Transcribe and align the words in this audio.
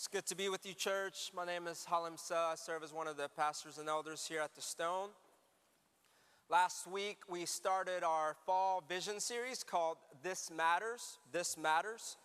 It's 0.00 0.08
good 0.08 0.24
to 0.28 0.34
be 0.34 0.48
with 0.48 0.64
you, 0.64 0.72
church. 0.72 1.30
My 1.36 1.44
name 1.44 1.66
is 1.66 1.84
Halim 1.84 2.16
Suh. 2.16 2.52
I 2.52 2.54
serve 2.54 2.82
as 2.82 2.90
one 2.90 3.06
of 3.06 3.18
the 3.18 3.28
pastors 3.36 3.76
and 3.76 3.86
elders 3.86 4.26
here 4.26 4.40
at 4.40 4.54
the 4.54 4.62
Stone. 4.62 5.10
Last 6.48 6.86
week, 6.86 7.18
we 7.28 7.44
started 7.44 8.02
our 8.02 8.34
fall 8.46 8.82
vision 8.88 9.20
series 9.20 9.62
called 9.62 9.98
This 10.22 10.50
Matters. 10.50 11.18
This 11.32 11.58
Matters. 11.58 12.16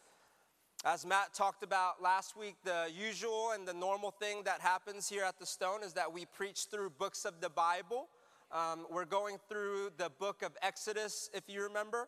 As 0.86 1.06
Matt 1.06 1.34
talked 1.34 1.64
about 1.64 2.02
last 2.02 2.38
week, 2.38 2.56
the 2.64 2.90
usual 2.98 3.52
and 3.54 3.68
the 3.68 3.74
normal 3.74 4.12
thing 4.12 4.44
that 4.46 4.62
happens 4.62 5.10
here 5.10 5.26
at 5.26 5.38
the 5.38 5.46
Stone 5.46 5.84
is 5.84 5.92
that 5.96 6.14
we 6.14 6.24
preach 6.28 6.68
through 6.72 6.92
books 6.92 7.26
of 7.26 7.42
the 7.42 7.50
Bible. 7.50 8.08
Um, 8.54 8.88
we're 8.90 9.04
going 9.04 9.36
through 9.50 9.90
the 9.98 10.10
book 10.18 10.44
of 10.44 10.54
Exodus, 10.62 11.30
if 11.34 11.44
you 11.50 11.62
remember. 11.62 12.08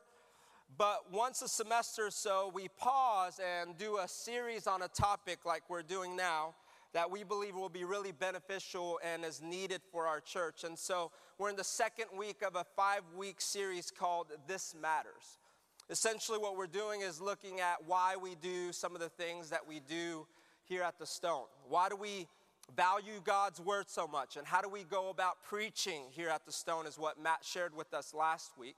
But 0.76 1.12
once 1.12 1.42
a 1.42 1.48
semester 1.48 2.08
or 2.08 2.12
so, 2.12 2.52
we 2.54 2.68
pause 2.68 3.40
and 3.40 3.78
do 3.78 3.98
a 3.98 4.08
series 4.08 4.68
on 4.68 4.82
a 4.82 4.88
topic 4.88 5.46
like 5.46 5.70
we're 5.70 5.82
doing 5.82 6.16
now 6.16 6.56
that 6.94 7.10
we 7.10 7.24
believe 7.24 7.56
will 7.56 7.70
be 7.70 7.84
really 7.84 8.12
beneficial 8.12 9.00
and 9.04 9.24
is 9.24 9.42
needed 9.42 9.82
for 9.92 10.08
our 10.08 10.20
church. 10.20 10.64
And 10.64 10.78
so 10.78 11.12
we're 11.38 11.50
in 11.50 11.56
the 11.56 11.64
second 11.64 12.08
week 12.18 12.42
of 12.42 12.56
a 12.56 12.66
five 12.76 13.02
week 13.16 13.40
series 13.40 13.92
called 13.92 14.28
This 14.48 14.76
Matters. 14.80 15.40
Essentially, 15.90 16.38
what 16.38 16.58
we're 16.58 16.68
doing 16.68 17.02
is 17.02 17.22
looking 17.22 17.60
at 17.60 17.78
why 17.86 18.16
we 18.22 18.36
do 18.36 18.74
some 18.74 18.94
of 18.94 19.00
the 19.00 19.10
things 19.10 19.50
that 19.50 19.66
we 19.66 19.80
do 19.80 20.28
here 20.66 20.84
at 20.84 21.00
the 21.00 21.06
Stone. 21.06 21.46
Why 21.70 21.88
do 21.88 21.96
we 21.96 22.28
value 22.76 23.22
God's 23.24 23.62
word 23.62 23.90
so 23.90 24.06
much? 24.06 24.36
And 24.36 24.46
how 24.46 24.62
do 24.62 24.68
we 24.68 24.84
go 24.84 25.10
about 25.10 25.44
preaching 25.44 26.04
here 26.10 26.30
at 26.30 26.46
the 26.46 26.52
Stone, 26.52 26.88
is 26.88 27.00
what 27.00 27.22
Matt 27.22 27.46
shared 27.46 27.74
with 27.74 27.94
us 27.94 28.14
last 28.14 28.58
week. 28.58 28.76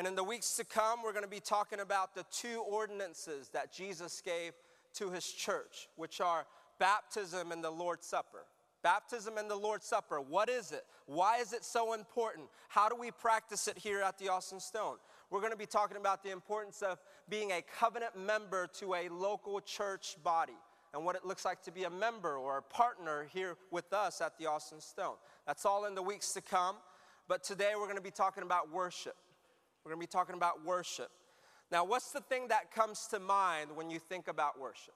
And 0.00 0.06
in 0.06 0.14
the 0.14 0.24
weeks 0.24 0.56
to 0.56 0.64
come, 0.64 1.02
we're 1.02 1.12
going 1.12 1.26
to 1.26 1.30
be 1.30 1.40
talking 1.40 1.80
about 1.80 2.14
the 2.14 2.24
two 2.32 2.64
ordinances 2.66 3.50
that 3.50 3.70
Jesus 3.70 4.22
gave 4.22 4.52
to 4.94 5.10
his 5.10 5.30
church, 5.30 5.90
which 5.96 6.22
are 6.22 6.46
baptism 6.78 7.52
and 7.52 7.62
the 7.62 7.70
Lord's 7.70 8.06
Supper. 8.06 8.46
Baptism 8.82 9.36
and 9.36 9.50
the 9.50 9.56
Lord's 9.56 9.84
Supper, 9.84 10.22
what 10.22 10.48
is 10.48 10.72
it? 10.72 10.86
Why 11.04 11.36
is 11.36 11.52
it 11.52 11.66
so 11.66 11.92
important? 11.92 12.48
How 12.70 12.88
do 12.88 12.96
we 12.96 13.10
practice 13.10 13.68
it 13.68 13.76
here 13.76 14.00
at 14.00 14.16
the 14.16 14.30
Austin 14.30 14.58
Stone? 14.58 14.96
We're 15.28 15.40
going 15.40 15.52
to 15.52 15.58
be 15.58 15.66
talking 15.66 15.98
about 15.98 16.24
the 16.24 16.30
importance 16.30 16.80
of 16.80 16.98
being 17.28 17.50
a 17.50 17.60
covenant 17.78 18.16
member 18.16 18.68
to 18.78 18.94
a 18.94 19.10
local 19.10 19.60
church 19.60 20.16
body 20.24 20.56
and 20.94 21.04
what 21.04 21.14
it 21.14 21.26
looks 21.26 21.44
like 21.44 21.62
to 21.64 21.72
be 21.72 21.84
a 21.84 21.90
member 21.90 22.38
or 22.38 22.56
a 22.56 22.62
partner 22.62 23.28
here 23.34 23.58
with 23.70 23.92
us 23.92 24.22
at 24.22 24.38
the 24.38 24.46
Austin 24.46 24.80
Stone. 24.80 25.16
That's 25.46 25.66
all 25.66 25.84
in 25.84 25.94
the 25.94 26.02
weeks 26.02 26.32
to 26.32 26.40
come. 26.40 26.76
But 27.28 27.44
today 27.44 27.72
we're 27.76 27.84
going 27.84 27.96
to 27.96 28.02
be 28.02 28.10
talking 28.10 28.44
about 28.44 28.72
worship. 28.72 29.14
We're 29.84 29.92
going 29.92 30.00
to 30.00 30.06
be 30.06 30.10
talking 30.10 30.34
about 30.34 30.64
worship. 30.64 31.10
Now, 31.72 31.84
what's 31.84 32.10
the 32.10 32.20
thing 32.20 32.48
that 32.48 32.72
comes 32.72 33.06
to 33.08 33.20
mind 33.20 33.70
when 33.74 33.90
you 33.90 33.98
think 33.98 34.28
about 34.28 34.60
worship? 34.60 34.94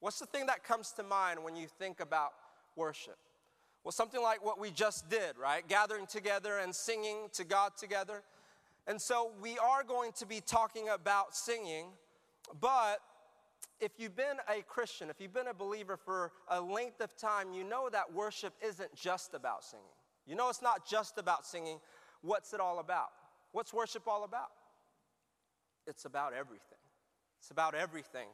What's 0.00 0.18
the 0.18 0.26
thing 0.26 0.46
that 0.46 0.64
comes 0.64 0.92
to 0.92 1.02
mind 1.02 1.42
when 1.42 1.56
you 1.56 1.66
think 1.66 2.00
about 2.00 2.30
worship? 2.76 3.16
Well, 3.84 3.92
something 3.92 4.22
like 4.22 4.44
what 4.44 4.60
we 4.60 4.70
just 4.70 5.08
did, 5.08 5.38
right? 5.38 5.66
Gathering 5.66 6.06
together 6.06 6.58
and 6.58 6.74
singing 6.74 7.28
to 7.32 7.44
God 7.44 7.72
together. 7.76 8.22
And 8.86 9.00
so 9.00 9.32
we 9.40 9.58
are 9.58 9.82
going 9.82 10.12
to 10.12 10.26
be 10.26 10.40
talking 10.40 10.88
about 10.88 11.34
singing, 11.34 11.86
but 12.60 12.98
if 13.80 13.92
you've 13.98 14.16
been 14.16 14.36
a 14.48 14.62
Christian, 14.62 15.08
if 15.08 15.20
you've 15.20 15.32
been 15.32 15.48
a 15.48 15.54
believer 15.54 15.96
for 15.96 16.32
a 16.48 16.60
length 16.60 17.00
of 17.00 17.16
time, 17.16 17.52
you 17.52 17.64
know 17.64 17.88
that 17.90 18.12
worship 18.12 18.52
isn't 18.66 18.94
just 18.94 19.32
about 19.34 19.64
singing. 19.64 19.84
You 20.26 20.34
know 20.34 20.48
it's 20.50 20.62
not 20.62 20.86
just 20.86 21.18
about 21.18 21.46
singing. 21.46 21.78
What's 22.22 22.52
it 22.52 22.60
all 22.60 22.78
about? 22.78 23.08
What's 23.52 23.72
worship 23.72 24.06
all 24.06 24.24
about? 24.24 24.50
It's 25.86 26.04
about 26.04 26.32
everything. 26.32 26.78
It's 27.40 27.50
about 27.50 27.74
everything. 27.74 28.28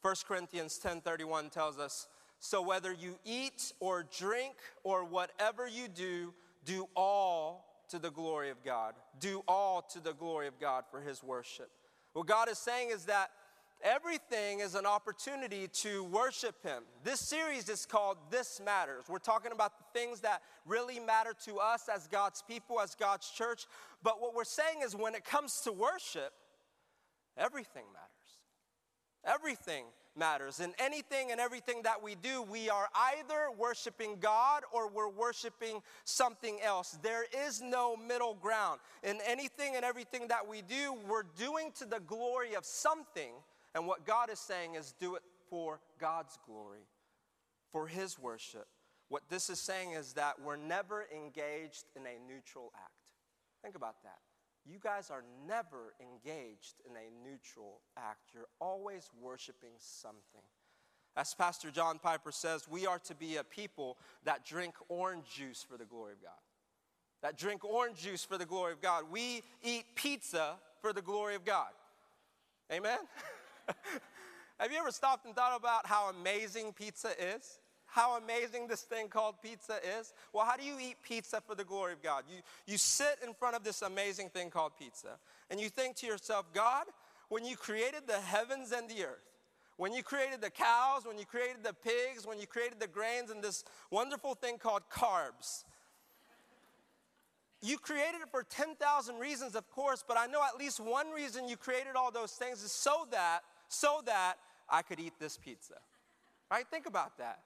1 0.00 0.24
Corinthians 0.26 0.78
10:31 0.78 1.50
tells 1.50 1.78
us, 1.78 2.08
"So 2.38 2.62
whether 2.62 2.92
you 2.92 3.18
eat 3.24 3.72
or 3.80 4.04
drink 4.04 4.56
or 4.84 5.04
whatever 5.04 5.66
you 5.66 5.88
do, 5.88 6.34
do 6.64 6.88
all 6.94 7.84
to 7.88 7.98
the 7.98 8.10
glory 8.10 8.50
of 8.50 8.62
God. 8.62 8.94
Do 9.18 9.42
all 9.46 9.82
to 9.82 10.00
the 10.00 10.14
glory 10.14 10.46
of 10.46 10.58
God 10.58 10.86
for 10.90 11.00
his 11.00 11.22
worship." 11.22 11.70
What 12.12 12.26
God 12.26 12.48
is 12.48 12.58
saying 12.58 12.90
is 12.90 13.06
that 13.06 13.30
Everything 13.82 14.58
is 14.58 14.74
an 14.74 14.86
opportunity 14.86 15.68
to 15.68 16.02
worship 16.04 16.60
Him. 16.64 16.82
This 17.04 17.20
series 17.20 17.68
is 17.68 17.86
called 17.86 18.18
This 18.28 18.60
Matters. 18.64 19.04
We're 19.08 19.18
talking 19.18 19.52
about 19.52 19.78
the 19.78 19.98
things 19.98 20.20
that 20.20 20.42
really 20.66 20.98
matter 20.98 21.32
to 21.44 21.58
us 21.58 21.88
as 21.92 22.08
God's 22.08 22.42
people, 22.42 22.80
as 22.80 22.96
God's 22.96 23.30
church. 23.30 23.66
But 24.02 24.20
what 24.20 24.34
we're 24.34 24.42
saying 24.42 24.80
is 24.84 24.96
when 24.96 25.14
it 25.14 25.24
comes 25.24 25.60
to 25.60 25.72
worship, 25.72 26.32
everything 27.36 27.84
matters. 27.92 28.18
Everything 29.24 29.84
matters. 30.16 30.58
In 30.58 30.72
anything 30.80 31.30
and 31.30 31.40
everything 31.40 31.82
that 31.84 32.02
we 32.02 32.16
do, 32.16 32.42
we 32.42 32.68
are 32.68 32.88
either 33.12 33.48
worshiping 33.56 34.16
God 34.18 34.64
or 34.72 34.88
we're 34.88 35.08
worshiping 35.08 35.82
something 36.04 36.58
else. 36.62 36.98
There 37.02 37.26
is 37.46 37.62
no 37.62 37.96
middle 37.96 38.34
ground. 38.34 38.80
In 39.04 39.18
anything 39.24 39.76
and 39.76 39.84
everything 39.84 40.26
that 40.28 40.48
we 40.48 40.62
do, 40.62 40.96
we're 41.08 41.26
doing 41.36 41.70
to 41.78 41.84
the 41.84 42.00
glory 42.00 42.54
of 42.54 42.64
something 42.64 43.34
and 43.78 43.86
what 43.86 44.04
God 44.04 44.28
is 44.28 44.40
saying 44.40 44.74
is 44.74 44.92
do 44.98 45.14
it 45.14 45.22
for 45.48 45.78
God's 46.00 46.36
glory, 46.44 46.88
for 47.70 47.86
His 47.86 48.18
worship. 48.18 48.66
What 49.08 49.22
this 49.30 49.48
is 49.48 49.60
saying 49.60 49.92
is 49.92 50.14
that 50.14 50.34
we're 50.44 50.56
never 50.56 51.06
engaged 51.14 51.84
in 51.94 52.02
a 52.02 52.18
neutral 52.26 52.72
act. 52.74 53.12
Think 53.62 53.76
about 53.76 54.02
that. 54.02 54.18
You 54.68 54.78
guys 54.82 55.10
are 55.10 55.22
never 55.46 55.94
engaged 56.00 56.82
in 56.90 56.96
a 56.96 57.24
neutral 57.24 57.82
act. 57.96 58.30
You're 58.34 58.48
always 58.60 59.10
worshiping 59.22 59.74
something. 59.78 60.42
As 61.16 61.32
Pastor 61.32 61.70
John 61.70 62.00
Piper 62.00 62.32
says, 62.32 62.66
we 62.68 62.84
are 62.84 62.98
to 62.98 63.14
be 63.14 63.36
a 63.36 63.44
people 63.44 63.96
that 64.24 64.44
drink 64.44 64.74
orange 64.88 65.26
juice 65.32 65.62
for 65.62 65.76
the 65.76 65.84
glory 65.84 66.14
of 66.14 66.20
God. 66.20 66.32
That 67.22 67.38
drink 67.38 67.64
orange 67.64 67.98
juice 67.98 68.24
for 68.24 68.38
the 68.38 68.44
glory 68.44 68.72
of 68.72 68.80
God. 68.80 69.04
We 69.08 69.44
eat 69.62 69.84
pizza 69.94 70.56
for 70.82 70.92
the 70.92 71.02
glory 71.02 71.36
of 71.36 71.44
God. 71.44 71.70
Amen? 72.72 72.98
Have 74.58 74.72
you 74.72 74.78
ever 74.78 74.90
stopped 74.90 75.26
and 75.26 75.34
thought 75.34 75.56
about 75.56 75.86
how 75.86 76.10
amazing 76.10 76.72
pizza 76.72 77.10
is? 77.36 77.58
How 77.86 78.18
amazing 78.18 78.66
this 78.68 78.82
thing 78.82 79.08
called 79.08 79.36
pizza 79.42 79.76
is? 79.98 80.12
Well, 80.32 80.44
how 80.44 80.56
do 80.56 80.64
you 80.64 80.76
eat 80.78 80.96
pizza 81.02 81.40
for 81.40 81.54
the 81.54 81.64
glory 81.64 81.94
of 81.94 82.02
God? 82.02 82.24
You, 82.28 82.40
you 82.66 82.76
sit 82.76 83.18
in 83.26 83.32
front 83.32 83.56
of 83.56 83.64
this 83.64 83.82
amazing 83.82 84.28
thing 84.28 84.50
called 84.50 84.72
pizza, 84.78 85.18
and 85.50 85.58
you 85.58 85.70
think 85.70 85.96
to 85.96 86.06
yourself, 86.06 86.46
God, 86.52 86.84
when 87.28 87.44
you 87.44 87.56
created 87.56 88.02
the 88.06 88.20
heavens 88.20 88.72
and 88.72 88.88
the 88.90 89.04
earth, 89.04 89.24
when 89.78 89.92
you 89.92 90.02
created 90.02 90.40
the 90.40 90.50
cows, 90.50 91.06
when 91.06 91.18
you 91.18 91.24
created 91.24 91.62
the 91.62 91.72
pigs, 91.72 92.26
when 92.26 92.38
you 92.38 92.46
created 92.46 92.80
the 92.80 92.88
grains, 92.88 93.30
and 93.30 93.42
this 93.42 93.64
wonderful 93.90 94.34
thing 94.34 94.58
called 94.58 94.82
carbs, 94.92 95.64
you 97.62 97.78
created 97.78 98.20
it 98.22 98.28
for 98.30 98.42
10,000 98.42 99.18
reasons, 99.18 99.56
of 99.56 99.68
course, 99.70 100.04
but 100.06 100.16
I 100.16 100.26
know 100.26 100.42
at 100.46 100.58
least 100.58 100.78
one 100.78 101.10
reason 101.10 101.48
you 101.48 101.56
created 101.56 101.96
all 101.96 102.10
those 102.10 102.32
things 102.32 102.62
is 102.62 102.70
so 102.70 103.06
that 103.10 103.40
so 103.68 104.00
that 104.06 104.34
I 104.68 104.82
could 104.82 105.00
eat 105.00 105.14
this 105.18 105.36
pizza. 105.36 105.74
Right? 106.50 106.66
Think 106.70 106.86
about 106.86 107.18
that. 107.18 107.40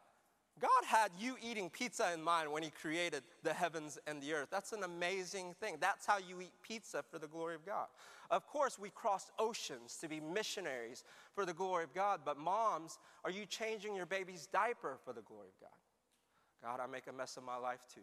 God 0.60 0.84
had 0.86 1.10
you 1.18 1.36
eating 1.42 1.70
pizza 1.70 2.12
in 2.12 2.22
mind 2.22 2.52
when 2.52 2.62
He 2.62 2.70
created 2.70 3.22
the 3.42 3.52
heavens 3.52 3.98
and 4.06 4.22
the 4.22 4.34
earth. 4.34 4.48
That's 4.50 4.72
an 4.72 4.84
amazing 4.84 5.54
thing. 5.60 5.78
That's 5.80 6.06
how 6.06 6.18
you 6.18 6.40
eat 6.40 6.52
pizza 6.62 7.02
for 7.10 7.18
the 7.18 7.26
glory 7.26 7.54
of 7.54 7.64
God. 7.64 7.86
Of 8.30 8.46
course, 8.46 8.78
we 8.78 8.90
crossed 8.90 9.30
oceans 9.38 9.96
to 10.00 10.08
be 10.08 10.20
missionaries 10.20 11.04
for 11.34 11.44
the 11.44 11.52
glory 11.52 11.84
of 11.84 11.94
God, 11.94 12.20
but 12.24 12.38
moms, 12.38 12.98
are 13.24 13.30
you 13.30 13.44
changing 13.44 13.94
your 13.94 14.06
baby's 14.06 14.46
diaper 14.46 14.98
for 15.04 15.12
the 15.12 15.22
glory 15.22 15.48
of 15.48 15.60
God? 15.60 16.78
God, 16.78 16.80
I 16.82 16.90
make 16.90 17.08
a 17.08 17.12
mess 17.12 17.36
of 17.36 17.44
my 17.44 17.56
life 17.56 17.84
too. 17.92 18.00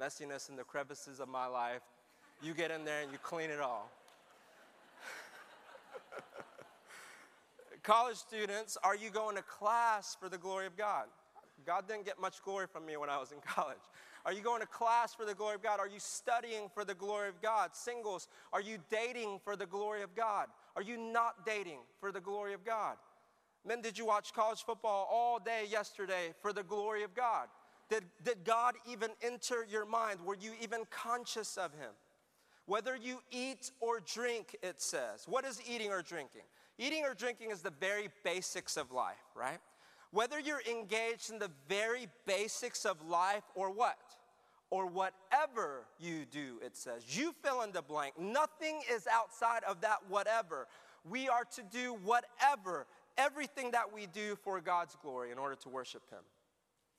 Messiness 0.00 0.48
in 0.48 0.56
the 0.56 0.64
crevices 0.64 1.20
of 1.20 1.28
my 1.28 1.46
life. 1.46 1.82
You 2.42 2.54
get 2.54 2.70
in 2.70 2.84
there 2.84 3.02
and 3.02 3.10
you 3.10 3.18
clean 3.18 3.50
it 3.50 3.60
all. 3.60 3.90
College 7.86 8.16
students, 8.16 8.76
are 8.82 8.96
you 8.96 9.10
going 9.10 9.36
to 9.36 9.42
class 9.42 10.16
for 10.18 10.28
the 10.28 10.36
glory 10.36 10.66
of 10.66 10.76
God? 10.76 11.04
God 11.64 11.86
didn't 11.86 12.04
get 12.04 12.20
much 12.20 12.42
glory 12.42 12.66
from 12.66 12.84
me 12.84 12.96
when 12.96 13.08
I 13.08 13.16
was 13.16 13.30
in 13.30 13.38
college. 13.46 13.78
Are 14.24 14.32
you 14.32 14.40
going 14.40 14.60
to 14.60 14.66
class 14.66 15.14
for 15.14 15.24
the 15.24 15.36
glory 15.36 15.54
of 15.54 15.62
God? 15.62 15.78
Are 15.78 15.86
you 15.86 16.00
studying 16.00 16.68
for 16.74 16.84
the 16.84 16.96
glory 16.96 17.28
of 17.28 17.40
God? 17.40 17.76
Singles, 17.76 18.26
are 18.52 18.60
you 18.60 18.78
dating 18.90 19.38
for 19.44 19.54
the 19.54 19.66
glory 19.66 20.02
of 20.02 20.16
God? 20.16 20.48
Are 20.74 20.82
you 20.82 20.96
not 20.96 21.46
dating 21.46 21.78
for 22.00 22.10
the 22.10 22.20
glory 22.20 22.54
of 22.54 22.64
God? 22.64 22.96
Men, 23.64 23.82
did 23.82 23.96
you 23.96 24.04
watch 24.04 24.32
college 24.32 24.64
football 24.64 25.06
all 25.08 25.38
day 25.38 25.62
yesterday 25.70 26.34
for 26.42 26.52
the 26.52 26.64
glory 26.64 27.04
of 27.04 27.14
God? 27.14 27.46
Did, 27.88 28.02
did 28.24 28.42
God 28.42 28.74
even 28.90 29.10
enter 29.22 29.64
your 29.70 29.86
mind? 29.86 30.18
Were 30.24 30.36
you 30.40 30.54
even 30.60 30.80
conscious 30.90 31.56
of 31.56 31.72
Him? 31.74 31.92
Whether 32.64 32.96
you 32.96 33.20
eat 33.30 33.70
or 33.78 34.00
drink, 34.00 34.56
it 34.60 34.82
says. 34.82 35.26
What 35.28 35.44
is 35.44 35.60
eating 35.70 35.92
or 35.92 36.02
drinking? 36.02 36.42
Eating 36.78 37.04
or 37.04 37.14
drinking 37.14 37.50
is 37.50 37.62
the 37.62 37.72
very 37.80 38.08
basics 38.22 38.76
of 38.76 38.92
life, 38.92 39.16
right? 39.34 39.58
Whether 40.10 40.38
you're 40.38 40.62
engaged 40.70 41.30
in 41.30 41.38
the 41.38 41.50
very 41.68 42.08
basics 42.26 42.84
of 42.84 42.96
life 43.08 43.44
or 43.54 43.70
what? 43.70 43.98
Or 44.70 44.86
whatever 44.86 45.86
you 45.98 46.24
do, 46.24 46.58
it 46.64 46.76
says. 46.76 47.16
You 47.16 47.34
fill 47.42 47.62
in 47.62 47.72
the 47.72 47.82
blank. 47.82 48.18
Nothing 48.18 48.80
is 48.92 49.06
outside 49.10 49.62
of 49.64 49.80
that 49.82 49.98
whatever. 50.08 50.66
We 51.08 51.28
are 51.28 51.44
to 51.54 51.62
do 51.62 51.96
whatever 52.04 52.86
everything 53.18 53.70
that 53.72 53.92
we 53.92 54.06
do 54.06 54.36
for 54.42 54.60
God's 54.60 54.96
glory 55.00 55.30
in 55.30 55.38
order 55.38 55.54
to 55.56 55.68
worship 55.68 56.02
Him. 56.10 56.22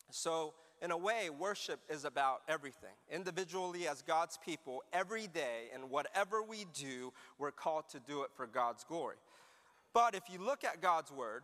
So, 0.10 0.54
in 0.82 0.92
a 0.92 0.98
way, 0.98 1.30
worship 1.30 1.80
is 1.90 2.06
about 2.06 2.42
everything. 2.48 2.94
Individually, 3.12 3.88
as 3.88 4.04
God's 4.04 4.38
people, 4.38 4.84
every 4.94 5.28
day, 5.28 5.70
and 5.74 5.90
whatever 5.90 6.44
we 6.44 6.66
do, 6.74 7.12
we're 7.40 7.52
called 7.52 7.90
to 7.90 8.00
do 8.00 8.22
it 8.22 8.30
for 8.36 8.46
God's 8.46 8.84
glory. 8.84 9.16
But 9.98 10.14
if 10.14 10.30
you 10.32 10.38
look 10.38 10.64
at 10.64 10.80
God's 10.80 11.12
word, 11.12 11.42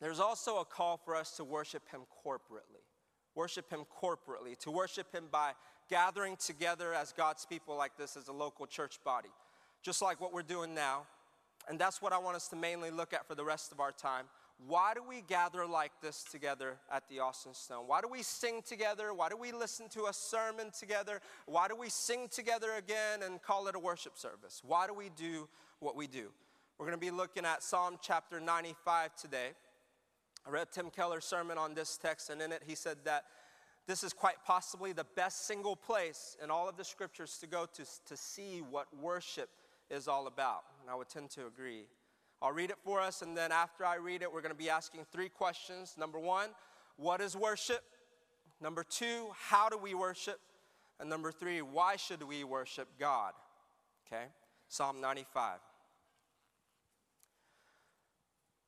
there's 0.00 0.20
also 0.20 0.58
a 0.58 0.64
call 0.64 0.96
for 0.96 1.16
us 1.16 1.32
to 1.38 1.44
worship 1.44 1.82
Him 1.90 2.02
corporately. 2.24 2.84
Worship 3.34 3.68
Him 3.68 3.80
corporately, 4.00 4.56
to 4.60 4.70
worship 4.70 5.12
Him 5.12 5.24
by 5.28 5.54
gathering 5.90 6.36
together 6.36 6.94
as 6.94 7.10
God's 7.10 7.44
people 7.46 7.76
like 7.76 7.96
this 7.98 8.16
as 8.16 8.28
a 8.28 8.32
local 8.32 8.64
church 8.68 9.00
body, 9.04 9.30
just 9.82 10.00
like 10.02 10.20
what 10.20 10.32
we're 10.32 10.42
doing 10.42 10.72
now. 10.72 11.02
And 11.68 11.80
that's 11.80 12.00
what 12.00 12.12
I 12.12 12.18
want 12.18 12.36
us 12.36 12.46
to 12.50 12.56
mainly 12.56 12.92
look 12.92 13.12
at 13.12 13.26
for 13.26 13.34
the 13.34 13.44
rest 13.44 13.72
of 13.72 13.80
our 13.80 13.90
time. 13.90 14.26
Why 14.68 14.94
do 14.94 15.02
we 15.02 15.22
gather 15.22 15.66
like 15.66 15.90
this 16.00 16.22
together 16.30 16.76
at 16.92 17.08
the 17.08 17.18
Austin 17.18 17.54
Stone? 17.54 17.88
Why 17.88 18.00
do 18.00 18.06
we 18.06 18.22
sing 18.22 18.62
together? 18.64 19.12
Why 19.12 19.28
do 19.28 19.36
we 19.36 19.50
listen 19.50 19.88
to 19.94 20.04
a 20.04 20.12
sermon 20.12 20.70
together? 20.78 21.20
Why 21.46 21.66
do 21.66 21.74
we 21.74 21.88
sing 21.88 22.28
together 22.28 22.74
again 22.78 23.24
and 23.24 23.42
call 23.42 23.66
it 23.66 23.74
a 23.74 23.80
worship 23.80 24.16
service? 24.16 24.62
Why 24.64 24.86
do 24.86 24.94
we 24.94 25.10
do 25.16 25.48
what 25.80 25.96
we 25.96 26.06
do? 26.06 26.30
We're 26.78 26.86
going 26.86 27.00
to 27.00 27.04
be 27.04 27.10
looking 27.10 27.44
at 27.44 27.64
Psalm 27.64 27.98
chapter 28.00 28.38
95 28.38 29.16
today. 29.16 29.48
I 30.46 30.50
read 30.50 30.68
Tim 30.70 30.90
Keller's 30.90 31.24
sermon 31.24 31.58
on 31.58 31.74
this 31.74 31.98
text, 31.98 32.30
and 32.30 32.40
in 32.40 32.52
it 32.52 32.62
he 32.64 32.76
said 32.76 32.98
that 33.02 33.24
this 33.88 34.04
is 34.04 34.12
quite 34.12 34.36
possibly 34.46 34.92
the 34.92 35.06
best 35.16 35.48
single 35.48 35.74
place 35.74 36.36
in 36.40 36.52
all 36.52 36.68
of 36.68 36.76
the 36.76 36.84
scriptures 36.84 37.36
to 37.40 37.48
go 37.48 37.66
to 37.74 37.84
to 38.06 38.16
see 38.16 38.62
what 38.70 38.86
worship 38.96 39.48
is 39.90 40.06
all 40.06 40.28
about. 40.28 40.62
And 40.80 40.88
I 40.88 40.94
would 40.94 41.08
tend 41.08 41.30
to 41.30 41.48
agree. 41.48 41.86
I'll 42.40 42.52
read 42.52 42.70
it 42.70 42.78
for 42.84 43.00
us, 43.00 43.22
and 43.22 43.36
then 43.36 43.50
after 43.50 43.84
I 43.84 43.96
read 43.96 44.22
it, 44.22 44.32
we're 44.32 44.42
going 44.42 44.54
to 44.54 44.58
be 44.58 44.70
asking 44.70 45.04
three 45.10 45.28
questions. 45.28 45.96
Number 45.98 46.20
one, 46.20 46.50
what 46.96 47.20
is 47.20 47.36
worship? 47.36 47.82
Number 48.60 48.84
two, 48.84 49.30
how 49.36 49.68
do 49.68 49.78
we 49.78 49.94
worship? 49.94 50.38
And 51.00 51.10
number 51.10 51.32
three, 51.32 51.60
why 51.60 51.96
should 51.96 52.22
we 52.22 52.44
worship 52.44 52.86
God? 53.00 53.32
Okay? 54.06 54.26
Psalm 54.68 55.00
95. 55.00 55.58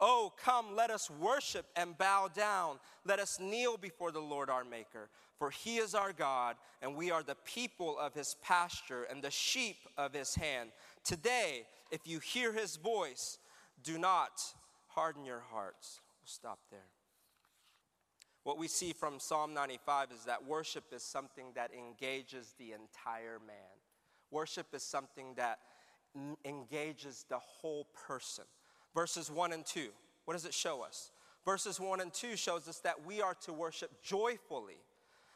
Oh, 0.00 0.32
come, 0.42 0.76
let 0.76 0.90
us 0.90 1.10
worship 1.10 1.66
and 1.74 1.96
bow 1.96 2.28
down. 2.34 2.78
Let 3.04 3.18
us 3.18 3.40
kneel 3.40 3.76
before 3.78 4.12
the 4.12 4.20
Lord 4.20 4.50
our 4.50 4.64
Maker. 4.64 5.08
For 5.38 5.50
he 5.50 5.76
is 5.76 5.94
our 5.94 6.12
God, 6.12 6.56
and 6.82 6.96
we 6.96 7.10
are 7.10 7.22
the 7.22 7.36
people 7.44 7.98
of 7.98 8.14
his 8.14 8.36
pasture 8.42 9.04
and 9.04 9.22
the 9.22 9.30
sheep 9.30 9.76
of 9.96 10.12
his 10.12 10.34
hand. 10.34 10.70
Today, 11.04 11.66
if 11.90 12.06
you 12.06 12.20
hear 12.20 12.52
his 12.52 12.76
voice, 12.76 13.38
do 13.82 13.98
not 13.98 14.42
harden 14.88 15.24
your 15.24 15.42
hearts. 15.50 16.00
We'll 16.20 16.28
stop 16.28 16.58
there. 16.70 16.88
What 18.44 18.58
we 18.58 18.68
see 18.68 18.92
from 18.92 19.18
Psalm 19.18 19.52
95 19.54 20.12
is 20.12 20.24
that 20.24 20.46
worship 20.46 20.84
is 20.92 21.02
something 21.02 21.46
that 21.54 21.72
engages 21.74 22.54
the 22.58 22.72
entire 22.72 23.40
man. 23.44 23.56
Worship 24.30 24.68
is 24.72 24.82
something 24.82 25.34
that 25.36 25.58
engages 26.44 27.24
the 27.28 27.38
whole 27.38 27.86
person. 28.06 28.44
Verses 28.96 29.30
1 29.30 29.52
and 29.52 29.66
2, 29.66 29.88
what 30.24 30.32
does 30.32 30.46
it 30.46 30.54
show 30.54 30.82
us? 30.82 31.10
Verses 31.44 31.78
1 31.78 32.00
and 32.00 32.14
2 32.14 32.34
shows 32.34 32.66
us 32.66 32.78
that 32.78 33.04
we 33.04 33.20
are 33.20 33.34
to 33.42 33.52
worship 33.52 34.02
joyfully. 34.02 34.80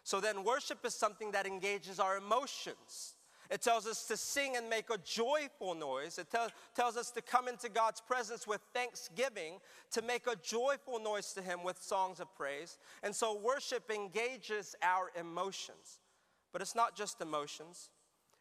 So 0.03 0.19
then, 0.19 0.45
worship 0.45 0.79
is 0.87 0.95
something 0.95 1.33
that 1.33 1.47
engages 1.47 2.01
our 2.01 2.17
emotions. 2.17 3.17
It 3.51 3.61
tells 3.61 3.87
us 3.87 4.07
to 4.07 4.17
sing 4.17 4.57
and 4.57 4.71
make 4.71 4.89
a 4.89 4.97
joyful 4.97 5.75
noise. 5.75 6.17
It 6.17 6.31
tell, 6.31 6.49
tells 6.75 6.97
us 6.97 7.11
to 7.11 7.21
come 7.21 7.49
into 7.49 7.69
God's 7.69 8.01
presence 8.01 8.47
with 8.47 8.62
thanksgiving, 8.73 9.59
to 9.91 10.01
make 10.01 10.27
a 10.27 10.37
joyful 10.37 10.99
noise 10.99 11.35
to 11.35 11.43
Him 11.43 11.62
with 11.62 11.83
songs 11.83 12.19
of 12.19 12.35
praise. 12.35 12.79
And 13.03 13.15
so, 13.15 13.39
worship 13.39 13.91
engages 13.95 14.75
our 14.83 15.11
emotions. 15.21 16.01
But 16.51 16.62
it's 16.62 16.75
not 16.75 16.97
just 16.97 17.21
emotions, 17.21 17.91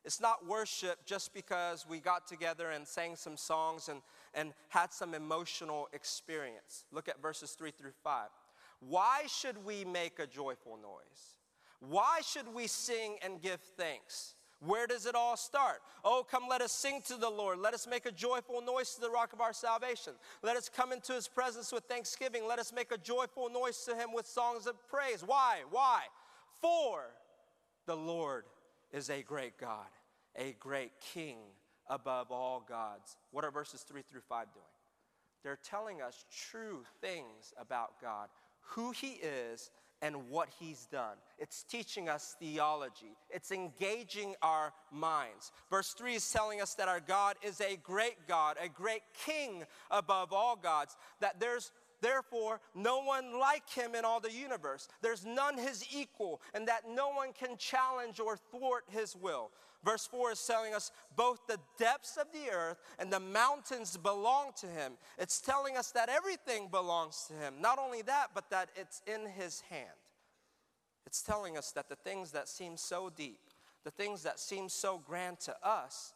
it's 0.06 0.22
not 0.22 0.48
worship 0.48 1.06
just 1.06 1.34
because 1.34 1.86
we 1.88 2.00
got 2.00 2.26
together 2.26 2.70
and 2.70 2.88
sang 2.88 3.18
some 3.18 3.36
songs 3.36 3.90
and, 3.90 4.02
and 4.34 4.54
had 4.70 4.94
some 4.94 5.14
emotional 5.14 5.88
experience. 5.94 6.86
Look 6.92 7.10
at 7.10 7.22
verses 7.22 7.52
3 7.52 7.72
through 7.72 7.94
5. 8.04 8.30
Why 8.82 9.24
should 9.28 9.66
we 9.66 9.84
make 9.84 10.20
a 10.20 10.28
joyful 10.28 10.78
noise? 10.78 11.36
Why 11.80 12.20
should 12.24 12.54
we 12.54 12.68
sing 12.68 13.18
and 13.24 13.42
give 13.42 13.60
thanks? 13.78 14.36
Where 14.62 14.88
does 14.88 15.06
it 15.06 15.16
all 15.16 15.38
start? 15.38 15.82
Oh, 16.04 16.26
come, 16.30 16.44
let 16.50 16.62
us 16.62 16.74
sing 16.74 17.02
to 17.08 17.16
the 17.16 17.30
Lord. 17.30 17.60
Let 17.60 17.74
us 17.74 17.88
make 17.88 18.06
a 18.06 18.12
joyful 18.12 18.62
noise 18.62 18.94
to 18.96 19.02
the 19.02 19.10
rock 19.10 19.32
of 19.32 19.40
our 19.40 19.54
salvation. 19.54 20.14
Let 20.44 20.58
us 20.58 20.70
come 20.70 20.92
into 20.92 21.14
his 21.14 21.30
presence 21.30 21.72
with 21.72 21.86
thanksgiving. 21.86 22.46
Let 22.46 22.60
us 22.60 22.74
make 22.74 22.92
a 22.92 22.98
joyful 22.98 23.50
noise 23.50 23.86
to 23.86 23.96
him 23.96 24.10
with 24.14 24.28
songs 24.28 24.68
of 24.68 24.76
praise. 24.90 25.24
Why? 25.26 25.60
Why? 25.70 26.02
For 26.62 27.04
the 27.86 27.96
Lord 27.96 28.44
is 28.92 29.10
a 29.10 29.22
great 29.22 29.58
God, 29.58 29.88
a 30.36 30.56
great 30.60 30.92
King 31.00 31.38
above 31.90 32.32
all 32.32 32.64
gods. 32.68 33.18
What 33.32 33.44
are 33.44 33.52
verses 33.52 33.82
3 33.82 34.02
through 34.10 34.22
5 34.22 34.48
doing? 34.54 34.66
They're 35.44 35.60
telling 35.64 36.02
us 36.02 36.26
true 36.52 36.84
things 37.02 37.54
about 37.60 38.02
God, 38.02 38.30
who 38.62 38.92
He 38.92 39.20
is, 39.22 39.72
and 40.02 40.30
what 40.30 40.50
He's 40.60 40.86
done. 40.92 41.18
It's 41.38 41.64
teaching 41.64 42.10
us 42.10 42.36
theology, 42.40 43.18
it's 43.30 43.52
engaging 43.52 44.36
our 44.42 44.74
minds. 44.92 45.52
Verse 45.70 45.94
3 45.94 46.16
is 46.16 46.32
telling 46.32 46.62
us 46.62 46.76
that 46.76 46.88
our 46.88 47.00
God 47.00 47.36
is 47.42 47.62
a 47.62 47.78
great 47.78 48.28
God, 48.28 48.58
a 48.62 48.70
great 48.70 49.04
King 49.26 49.64
above 49.92 50.34
all 50.34 50.56
gods, 50.56 50.96
that 51.20 51.40
there's 51.40 51.72
Therefore, 52.02 52.62
no 52.74 53.02
one 53.02 53.40
like 53.40 53.70
him 53.70 53.94
in 53.94 54.06
all 54.06 54.20
the 54.20 54.32
universe. 54.32 54.88
There's 55.02 55.26
none 55.26 55.58
his 55.58 55.84
equal, 55.94 56.42
and 56.54 56.68
that 56.68 56.84
no 56.90 57.10
one 57.10 57.34
can 57.34 57.58
challenge 57.58 58.20
or 58.22 58.38
thwart 58.38 58.86
his 58.88 59.16
will. 59.16 59.52
Verse 59.84 60.06
4 60.08 60.34
is 60.34 60.46
telling 60.46 60.74
us 60.74 60.92
both 61.16 61.40
the 61.48 61.58
depths 61.78 62.18
of 62.18 62.28
the 62.34 62.52
earth 62.54 62.78
and 63.00 63.12
the 63.12 63.20
mountains 63.20 63.96
belong 63.96 64.52
to 64.58 64.68
him. 64.68 64.94
It's 65.18 65.40
telling 65.40 65.78
us 65.78 65.92
that 65.92 66.10
everything 66.10 66.68
belongs 66.70 67.26
to 67.30 67.34
him. 67.34 67.56
Not 67.62 67.80
only 67.80 68.02
that, 68.02 68.28
but 68.36 68.50
that 68.50 68.70
it's 68.76 69.02
in 69.08 69.26
his 69.26 69.62
hand. 69.70 69.88
It's 71.06 71.22
telling 71.22 71.58
us 71.58 71.72
that 71.72 71.88
the 71.88 71.96
things 71.96 72.32
that 72.32 72.50
seem 72.50 72.76
so 72.76 73.10
deep, 73.16 73.40
the 73.86 73.92
things 73.92 74.24
that 74.24 74.40
seem 74.40 74.68
so 74.68 75.02
grand 75.04 75.40
to 75.42 75.56
us, 75.64 76.14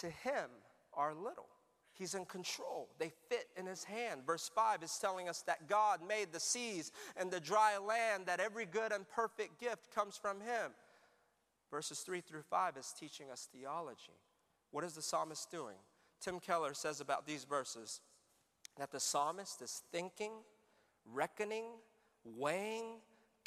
to 0.00 0.06
him 0.08 0.48
are 0.94 1.14
little. 1.14 1.48
He's 1.92 2.14
in 2.14 2.24
control. 2.24 2.88
They 2.98 3.12
fit 3.28 3.48
in 3.56 3.66
his 3.66 3.84
hand. 3.84 4.22
Verse 4.26 4.50
5 4.54 4.82
is 4.82 4.98
telling 4.98 5.28
us 5.28 5.42
that 5.42 5.68
God 5.68 6.00
made 6.06 6.32
the 6.32 6.40
seas 6.40 6.92
and 7.16 7.30
the 7.30 7.40
dry 7.40 7.78
land, 7.78 8.26
that 8.26 8.40
every 8.40 8.66
good 8.66 8.92
and 8.92 9.08
perfect 9.08 9.60
gift 9.60 9.94
comes 9.94 10.16
from 10.16 10.40
him. 10.40 10.72
Verses 11.76 12.00
3 12.00 12.22
through 12.22 12.40
5 12.40 12.78
is 12.78 12.94
teaching 12.98 13.26
us 13.30 13.50
theology. 13.52 14.18
What 14.70 14.82
is 14.82 14.94
the 14.94 15.02
psalmist 15.02 15.50
doing? 15.50 15.76
Tim 16.22 16.40
Keller 16.40 16.72
says 16.72 17.02
about 17.02 17.26
these 17.26 17.44
verses 17.44 18.00
that 18.78 18.90
the 18.90 18.98
psalmist 18.98 19.60
is 19.60 19.82
thinking, 19.92 20.32
reckoning, 21.12 21.66
weighing, 22.24 22.94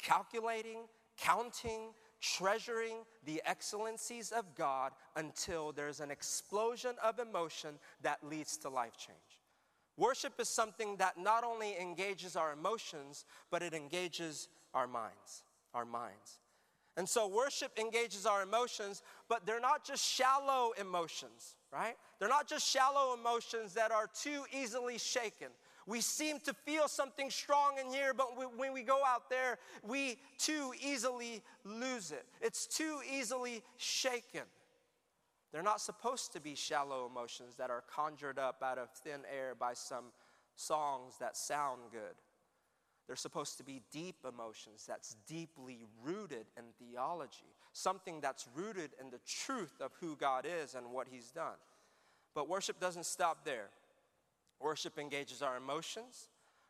calculating, 0.00 0.82
counting, 1.18 1.88
treasuring 2.20 2.98
the 3.24 3.42
excellencies 3.44 4.30
of 4.30 4.54
God 4.54 4.92
until 5.16 5.72
there's 5.72 5.98
an 5.98 6.12
explosion 6.12 6.94
of 7.02 7.18
emotion 7.18 7.80
that 8.02 8.22
leads 8.22 8.56
to 8.58 8.68
life 8.68 8.96
change. 8.96 9.18
Worship 9.96 10.34
is 10.38 10.48
something 10.48 10.98
that 10.98 11.18
not 11.18 11.42
only 11.42 11.76
engages 11.80 12.36
our 12.36 12.52
emotions, 12.52 13.24
but 13.50 13.60
it 13.60 13.74
engages 13.74 14.46
our 14.72 14.86
minds, 14.86 15.42
our 15.74 15.84
minds. 15.84 16.38
And 17.00 17.08
so 17.08 17.26
worship 17.26 17.78
engages 17.78 18.26
our 18.26 18.42
emotions, 18.42 19.00
but 19.26 19.46
they're 19.46 19.58
not 19.58 19.86
just 19.86 20.04
shallow 20.04 20.72
emotions, 20.78 21.56
right? 21.72 21.96
They're 22.18 22.28
not 22.28 22.46
just 22.46 22.68
shallow 22.68 23.14
emotions 23.18 23.72
that 23.72 23.90
are 23.90 24.06
too 24.12 24.42
easily 24.52 24.98
shaken. 24.98 25.46
We 25.86 26.02
seem 26.02 26.40
to 26.40 26.52
feel 26.52 26.88
something 26.88 27.30
strong 27.30 27.78
in 27.78 27.90
here, 27.90 28.12
but 28.12 28.36
we, 28.36 28.44
when 28.44 28.74
we 28.74 28.82
go 28.82 29.00
out 29.02 29.30
there, 29.30 29.56
we 29.82 30.18
too 30.36 30.74
easily 30.78 31.40
lose 31.64 32.12
it. 32.12 32.26
It's 32.42 32.66
too 32.66 32.98
easily 33.10 33.62
shaken. 33.78 34.44
They're 35.54 35.62
not 35.62 35.80
supposed 35.80 36.34
to 36.34 36.40
be 36.40 36.54
shallow 36.54 37.08
emotions 37.10 37.54
that 37.56 37.70
are 37.70 37.82
conjured 37.90 38.38
up 38.38 38.62
out 38.62 38.76
of 38.76 38.90
thin 38.90 39.20
air 39.34 39.54
by 39.58 39.72
some 39.72 40.12
songs 40.54 41.14
that 41.18 41.34
sound 41.34 41.80
good. 41.92 42.14
They're 43.10 43.16
supposed 43.16 43.56
to 43.56 43.64
be 43.64 43.82
deep 43.90 44.18
emotions 44.24 44.84
that's 44.86 45.16
deeply 45.26 45.80
rooted 46.04 46.46
in 46.56 46.62
theology, 46.78 47.56
something 47.72 48.20
that's 48.20 48.46
rooted 48.54 48.92
in 49.00 49.10
the 49.10 49.18
truth 49.26 49.80
of 49.80 49.90
who 50.00 50.14
God 50.14 50.46
is 50.46 50.76
and 50.76 50.92
what 50.92 51.08
He's 51.10 51.32
done. 51.32 51.56
But 52.36 52.48
worship 52.48 52.78
doesn't 52.78 53.06
stop 53.06 53.44
there. 53.44 53.70
Worship 54.60 54.96
engages 54.96 55.42
our 55.42 55.56
emotions, 55.56 56.28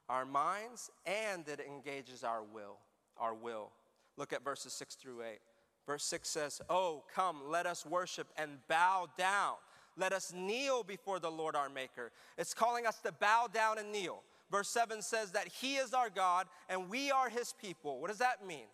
our 0.08 0.24
minds, 0.24 0.90
and 1.04 1.46
it 1.46 1.60
engages 1.60 2.24
our 2.24 2.42
will. 2.42 2.78
Our 3.18 3.34
will. 3.34 3.68
Look 4.16 4.32
at 4.32 4.42
verses 4.42 4.72
6 4.72 4.94
through 4.94 5.20
8. 5.20 5.40
Verse 5.86 6.04
6 6.04 6.26
says, 6.26 6.62
Oh, 6.70 7.04
come, 7.14 7.42
let 7.50 7.66
us 7.66 7.84
worship 7.84 8.28
and 8.38 8.66
bow 8.66 9.08
down. 9.18 9.56
Let 9.94 10.14
us 10.14 10.32
kneel 10.34 10.84
before 10.84 11.18
the 11.18 11.30
Lord 11.30 11.54
our 11.54 11.68
Maker. 11.68 12.12
It's 12.38 12.54
calling 12.54 12.86
us 12.86 12.96
to 13.00 13.12
bow 13.12 13.48
down 13.52 13.76
and 13.76 13.92
kneel. 13.92 14.22
Verse 14.50 14.68
7 14.68 15.00
says 15.02 15.32
that 15.32 15.48
He 15.48 15.76
is 15.76 15.94
our 15.94 16.10
God 16.10 16.46
and 16.68 16.88
we 16.90 17.10
are 17.10 17.28
His 17.28 17.54
people. 17.60 18.00
What 18.00 18.08
does 18.08 18.18
that 18.18 18.46
mean? 18.46 18.66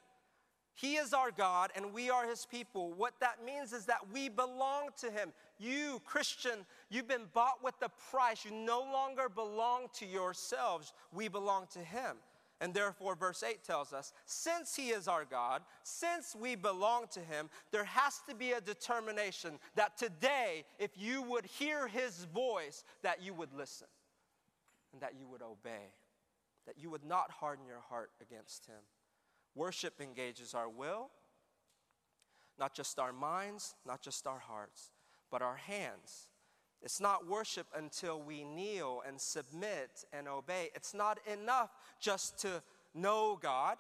He 0.75 0.97
is 0.97 1.13
our 1.13 1.31
God 1.31 1.71
and 1.75 1.93
we 1.93 2.11
are 2.11 2.27
His 2.27 2.47
people. 2.47 2.93
What 2.93 3.15
that 3.21 3.45
means 3.45 3.73
is 3.73 3.87
that 3.87 4.11
we 4.13 4.29
belong 4.29 4.89
to 5.01 5.11
Him. 5.11 5.33
You, 5.59 6.01
Christian, 6.05 6.67
you've 6.91 7.09
been 7.09 7.29
bought 7.33 7.63
with 7.63 7.79
the 7.81 7.91
price. 8.11 8.45
You 8.45 8.51
no 8.53 8.81
longer 8.81 9.29
belong 9.29 9.87
to 9.95 10.07
yourselves, 10.07 10.93
we 11.13 11.29
belong 11.29 11.67
to 11.73 11.81
Him. 11.81 12.17
And 12.61 12.73
therefore, 12.73 13.15
verse 13.17 13.43
8 13.43 13.63
tells 13.65 13.93
us 13.93 14.15
since 14.25 14.75
He 14.75 14.89
is 14.89 15.09
our 15.09 15.27
God, 15.27 15.63
since 15.83 16.35
we 16.35 16.57
belong 16.57 17.07
to 17.13 17.21
Him, 17.21 17.51
there 17.71 17.85
has 17.85 18.21
to 18.29 18.35
be 18.35 18.53
a 18.53 18.61
determination 18.63 19.59
that 19.75 19.99
today, 19.99 20.65
if 20.79 20.91
you 20.97 21.21
would 21.23 21.45
hear 21.45 21.87
His 21.87 22.27
voice, 22.35 22.85
that 23.03 23.23
you 23.23 23.35
would 23.35 23.53
listen 23.53 23.87
and 24.97 25.03
that 25.03 25.13
you 25.19 25.29
would 25.29 25.43
obey, 25.43 25.93
that 26.67 26.79
you 26.79 26.89
would 26.89 27.05
not 27.05 27.31
harden 27.31 27.67
your 27.67 27.83
heart 27.91 28.11
against 28.19 28.65
Him. 28.65 28.81
Worship 29.55 30.01
engages 30.01 30.55
our 30.55 30.71
will, 30.71 31.11
not 32.59 32.75
just 32.75 32.99
our 32.99 33.13
minds, 33.13 33.75
not 33.87 34.01
just 34.01 34.27
our 34.27 34.39
hearts, 34.39 34.93
but 35.31 35.43
our 35.43 35.57
hands. 35.57 36.29
It's 36.81 36.99
not 36.99 37.29
worship 37.29 37.67
until 37.77 38.23
we 38.23 38.43
kneel 38.43 39.03
and 39.07 39.21
submit 39.21 40.05
and 40.15 40.27
obey. 40.27 40.71
It's 40.75 40.95
not 40.95 41.19
enough 41.31 41.69
just 42.01 42.39
to 42.41 42.63
know 42.95 43.39
God. 43.41 43.77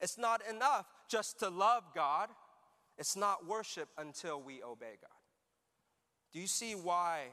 It's 0.00 0.16
not 0.16 0.40
enough 0.48 0.86
just 1.10 1.40
to 1.40 1.50
love 1.50 1.82
God. 1.94 2.30
It's 2.96 3.16
not 3.16 3.46
worship 3.46 3.90
until 3.98 4.40
we 4.40 4.62
obey 4.62 4.96
God. 4.98 5.10
Do 6.32 6.40
you 6.40 6.46
see 6.46 6.72
why 6.72 7.32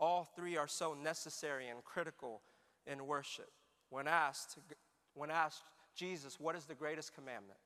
all 0.00 0.28
three 0.34 0.56
are 0.56 0.68
so 0.68 0.94
necessary 0.94 1.68
and 1.68 1.84
critical 1.84 2.42
in 2.86 3.06
worship? 3.06 3.50
When 3.90 4.08
asked, 4.08 4.58
when 5.14 5.30
asked 5.30 5.62
Jesus, 5.94 6.38
what 6.40 6.56
is 6.56 6.64
the 6.64 6.74
greatest 6.74 7.14
commandment? 7.14 7.58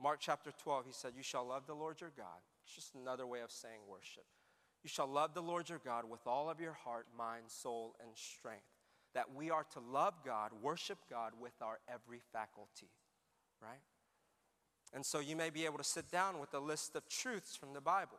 Mark 0.00 0.18
chapter 0.20 0.52
12, 0.62 0.86
he 0.86 0.92
said, 0.92 1.12
You 1.16 1.22
shall 1.22 1.46
love 1.46 1.66
the 1.66 1.74
Lord 1.74 2.00
your 2.00 2.12
God. 2.16 2.40
It's 2.64 2.74
just 2.74 2.94
another 2.94 3.26
way 3.26 3.40
of 3.40 3.50
saying 3.50 3.80
worship. 3.88 4.24
You 4.82 4.88
shall 4.88 5.08
love 5.08 5.34
the 5.34 5.42
Lord 5.42 5.68
your 5.68 5.80
God 5.84 6.04
with 6.08 6.26
all 6.26 6.48
of 6.48 6.60
your 6.60 6.72
heart, 6.72 7.06
mind, 7.16 7.44
soul, 7.48 7.96
and 8.00 8.10
strength. 8.14 8.62
That 9.14 9.34
we 9.34 9.50
are 9.50 9.64
to 9.72 9.80
love 9.80 10.14
God, 10.24 10.50
worship 10.62 10.98
God 11.10 11.32
with 11.40 11.54
our 11.60 11.78
every 11.92 12.20
faculty, 12.32 12.90
right? 13.60 13.80
And 14.94 15.04
so 15.04 15.18
you 15.18 15.34
may 15.34 15.50
be 15.50 15.64
able 15.64 15.78
to 15.78 15.84
sit 15.84 16.10
down 16.10 16.38
with 16.38 16.54
a 16.54 16.60
list 16.60 16.94
of 16.94 17.08
truths 17.08 17.56
from 17.56 17.72
the 17.72 17.80
Bible. 17.80 18.18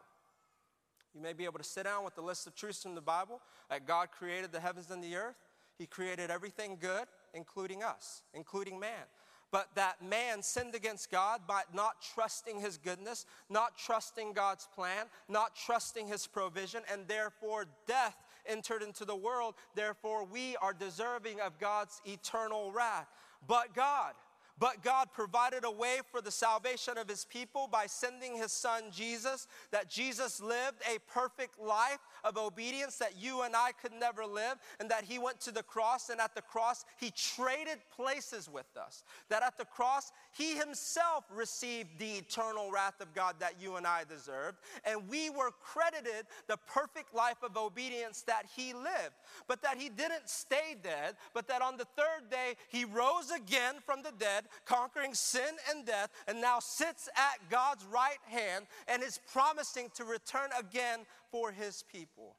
You 1.14 1.22
may 1.22 1.34
be 1.34 1.46
able 1.46 1.58
to 1.60 1.64
sit 1.64 1.86
down 1.86 2.04
with 2.04 2.18
a 2.18 2.22
list 2.22 2.46
of 2.46 2.56
truths 2.56 2.84
from 2.84 2.96
the 2.96 3.02
Bible 3.02 3.42
that 3.70 3.88
God 3.88 4.10
created 4.12 4.52
the 4.52 4.60
heavens 4.60 4.92
and 4.92 5.04
the 5.04 5.16
earth. 5.16 5.36
He 5.80 5.88
created 5.88 6.30
everything 6.30 6.78
good, 6.80 7.06
including 7.34 7.82
us, 7.84 8.22
including 8.36 8.80
man 8.80 9.08
but 9.52 9.70
that 9.76 10.04
man 10.04 10.42
sinned 10.44 10.76
against 10.76 11.10
God 11.10 11.42
by 11.48 11.64
not 11.74 12.02
trusting 12.14 12.60
his 12.60 12.78
goodness, 12.78 13.26
not 13.50 13.78
trusting 13.78 14.34
God's 14.34 14.68
plan, 14.76 15.06
not 15.28 15.56
trusting 15.56 16.08
his 16.08 16.28
provision, 16.28 16.84
and 16.92 17.08
therefore 17.08 17.66
death 17.88 18.16
entered 18.46 18.84
into 18.84 19.06
the 19.06 19.16
world. 19.16 19.56
Therefore, 19.76 20.26
we 20.26 20.56
are 20.58 20.74
deserving 20.74 21.42
of 21.42 21.60
God's 21.60 22.02
eternal 22.06 22.72
wrath. 22.72 23.08
But 23.48 23.74
God, 23.74 24.14
but 24.60 24.84
God 24.84 25.08
provided 25.14 25.64
a 25.64 25.72
way 25.72 26.00
for 26.12 26.22
the 26.22 26.32
salvation 26.32 26.98
of 26.98 27.08
his 27.08 27.26
people 27.26 27.70
by 27.72 27.86
sending 27.86 28.36
his 28.36 28.52
son 28.52 28.84
Jesus, 28.92 29.48
that 29.72 29.90
Jesus 29.90 30.42
lived 30.42 30.82
a 30.88 31.00
perfect 31.12 31.60
life 31.60 32.00
of 32.24 32.38
obedience 32.38 32.98
that 32.98 33.14
you 33.18 33.44
and 33.44 33.56
I 33.56 33.72
could 33.72 33.94
never 33.98 34.26
live, 34.26 34.58
and 34.80 34.90
that 34.90 35.06
he 35.06 35.18
went 35.18 35.40
to 35.42 35.52
the 35.52 35.64
cross, 35.64 36.10
and 36.10 36.20
at 36.20 36.36
the 36.36 36.42
cross, 36.42 36.84
he 36.98 37.12
traded 37.12 37.80
places 37.96 38.50
with 38.52 38.76
us. 38.78 39.04
That 39.30 39.44
at 39.44 39.58
the 39.58 39.66
cross, 39.66 40.12
he 40.38 40.56
himself 40.56 41.24
received 41.34 41.98
the 41.98 42.18
eternal 42.18 42.72
wrath 42.72 43.00
of 43.00 43.14
God 43.14 43.36
that 43.40 43.56
you 43.62 43.78
and 43.78 43.88
I 43.88 44.04
deserved, 44.04 44.58
and 44.84 45.08
we 45.08 45.30
were 45.30 45.52
credited 45.62 46.26
the 46.48 46.58
perfect 46.68 47.16
life 47.16 47.42
of 47.44 47.56
obedience 47.56 48.24
that 48.24 48.44
he 48.56 48.74
lived. 48.74 49.16
But 49.48 49.62
that 49.62 49.78
he 49.78 49.90
didn't 49.90 50.28
stay 50.28 50.76
dead, 50.82 51.16
but 51.34 51.48
that 51.48 51.62
on 51.62 51.78
the 51.78 51.88
third 51.96 52.30
day, 52.30 52.56
he 52.68 52.84
rose 52.84 53.32
again 53.32 53.76
from 53.86 54.04
the 54.04 54.12
dead 54.18 54.46
conquering 54.66 55.14
sin 55.14 55.56
and 55.70 55.86
death, 55.86 56.10
and 56.28 56.42
now 56.42 56.60
sits 56.60 57.10
at 57.16 57.50
God's 57.50 57.86
right 57.86 58.20
hand 58.26 58.66
and 58.88 59.04
is 59.04 59.20
promising 59.32 59.90
to 59.96 60.04
return 60.04 60.50
again 60.58 61.00
for 61.32 61.52
his 61.52 61.84
people. 61.92 62.36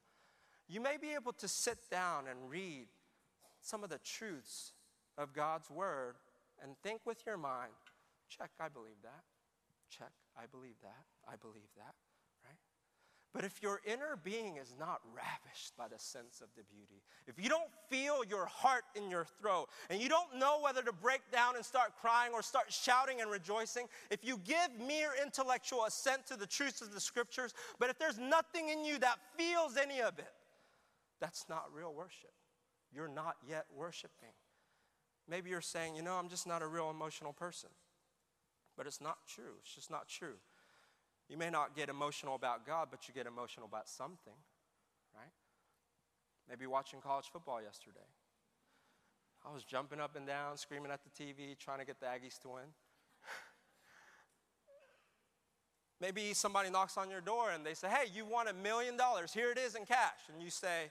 You 0.69 0.81
may 0.81 0.97
be 0.97 1.11
able 1.11 1.33
to 1.35 1.49
sit 1.49 1.79
down 1.91 2.25
and 2.29 2.49
read 2.49 2.87
some 3.61 3.83
of 3.85 3.91
the 3.91 3.99
truths 3.99 4.73
of 5.19 5.33
God's 5.33 5.71
word 5.71 6.17
and 6.63 6.77
think 6.83 7.01
with 7.05 7.27
your 7.27 7.37
mind, 7.37 7.73
check, 8.29 8.51
I 8.61 8.69
believe 8.69 9.01
that. 9.03 9.25
Check, 9.91 10.13
I 10.37 10.47
believe 10.47 10.77
that. 10.83 11.05
I 11.27 11.37
believe 11.37 11.69
that. 11.77 11.95
But 13.33 13.45
if 13.45 13.63
your 13.63 13.81
inner 13.87 14.19
being 14.25 14.57
is 14.57 14.75
not 14.79 15.01
ravished 15.15 15.77
by 15.77 15.87
the 15.87 15.99
sense 15.99 16.41
of 16.41 16.49
the 16.57 16.65
beauty, 16.65 17.01
if 17.29 17.39
you 17.39 17.49
don't 17.49 17.71
feel 17.89 18.25
your 18.29 18.47
heart 18.47 18.83
in 18.97 19.09
your 19.09 19.25
throat, 19.25 19.69
and 19.89 20.01
you 20.01 20.09
don't 20.09 20.37
know 20.37 20.59
whether 20.61 20.83
to 20.83 20.93
break 20.93 21.21
down 21.31 21.55
and 21.55 21.65
start 21.65 21.93
crying 22.01 22.33
or 22.33 22.43
start 22.43 22.73
shouting 22.73 23.21
and 23.21 23.31
rejoicing, 23.31 23.87
if 24.11 24.25
you 24.25 24.39
give 24.39 24.69
mere 24.85 25.13
intellectual 25.23 25.85
assent 25.85 26.27
to 26.27 26.37
the 26.37 26.47
truths 26.47 26.81
of 26.81 26.93
the 26.93 27.01
scriptures, 27.01 27.55
but 27.79 27.89
if 27.89 27.99
there's 28.01 28.19
nothing 28.19 28.69
in 28.69 28.85
you 28.85 28.99
that 28.99 29.19
feels 29.37 29.77
any 29.77 30.01
of 30.01 30.19
it, 30.19 30.33
that's 31.21 31.49
not 31.49 31.67
real 31.73 31.95
worship. 31.95 32.33
You're 32.93 33.07
not 33.07 33.37
yet 33.49 33.67
worshiping. 33.77 34.35
Maybe 35.29 35.51
you're 35.51 35.61
saying, 35.61 35.95
you 35.95 36.03
know, 36.03 36.15
I'm 36.15 36.29
just 36.29 36.49
not 36.49 36.63
a 36.63 36.67
real 36.67 36.91
emotional 36.91 37.33
person. 37.33 37.71
But 38.77 38.89
it's 38.89 39.01
not 39.01 39.19
true. 39.29 39.53
It's 39.61 39.75
just 39.75 39.91
not 39.91 40.09
true. 40.09 40.35
You 41.31 41.39
may 41.39 41.49
not 41.49 41.77
get 41.77 41.89
emotional 41.89 42.35
about 42.35 42.67
God, 42.67 42.89
but 42.91 43.07
you 43.07 43.15
get 43.15 43.29
emotional 43.29 43.67
about 43.67 43.89
something, 43.89 44.35
right? 45.15 45.31
Maybe 46.49 46.67
watching 46.67 47.01
college 47.01 47.27
football 47.33 47.63
yesterday. 47.63 48.09
I 49.49 49.55
was 49.55 49.63
jumping 49.63 50.01
up 50.01 50.17
and 50.17 50.27
down, 50.27 50.57
screaming 50.57 50.91
at 50.91 51.03
the 51.05 51.11
TV, 51.11 51.57
trying 51.57 51.79
to 51.79 51.85
get 51.85 52.01
the 52.01 52.07
Aggies 52.07 52.41
to 52.41 52.49
win. 52.49 52.65
Maybe 56.01 56.35
somebody 56.35 56.69
knocks 56.69 56.99
on 56.99 57.09
your 57.09 57.21
door 57.21 57.53
and 57.53 57.65
they 57.65 57.75
say, 57.75 57.89
Hey, 57.89 58.11
you 58.13 58.27
won 58.27 58.49
a 58.49 58.53
million 58.53 58.97
dollars. 58.97 59.33
Here 59.33 59.53
it 59.53 59.59
is 59.59 59.77
in 59.77 59.87
cash. 59.87 60.19
And 60.33 60.43
you 60.43 60.51
say, 60.51 60.91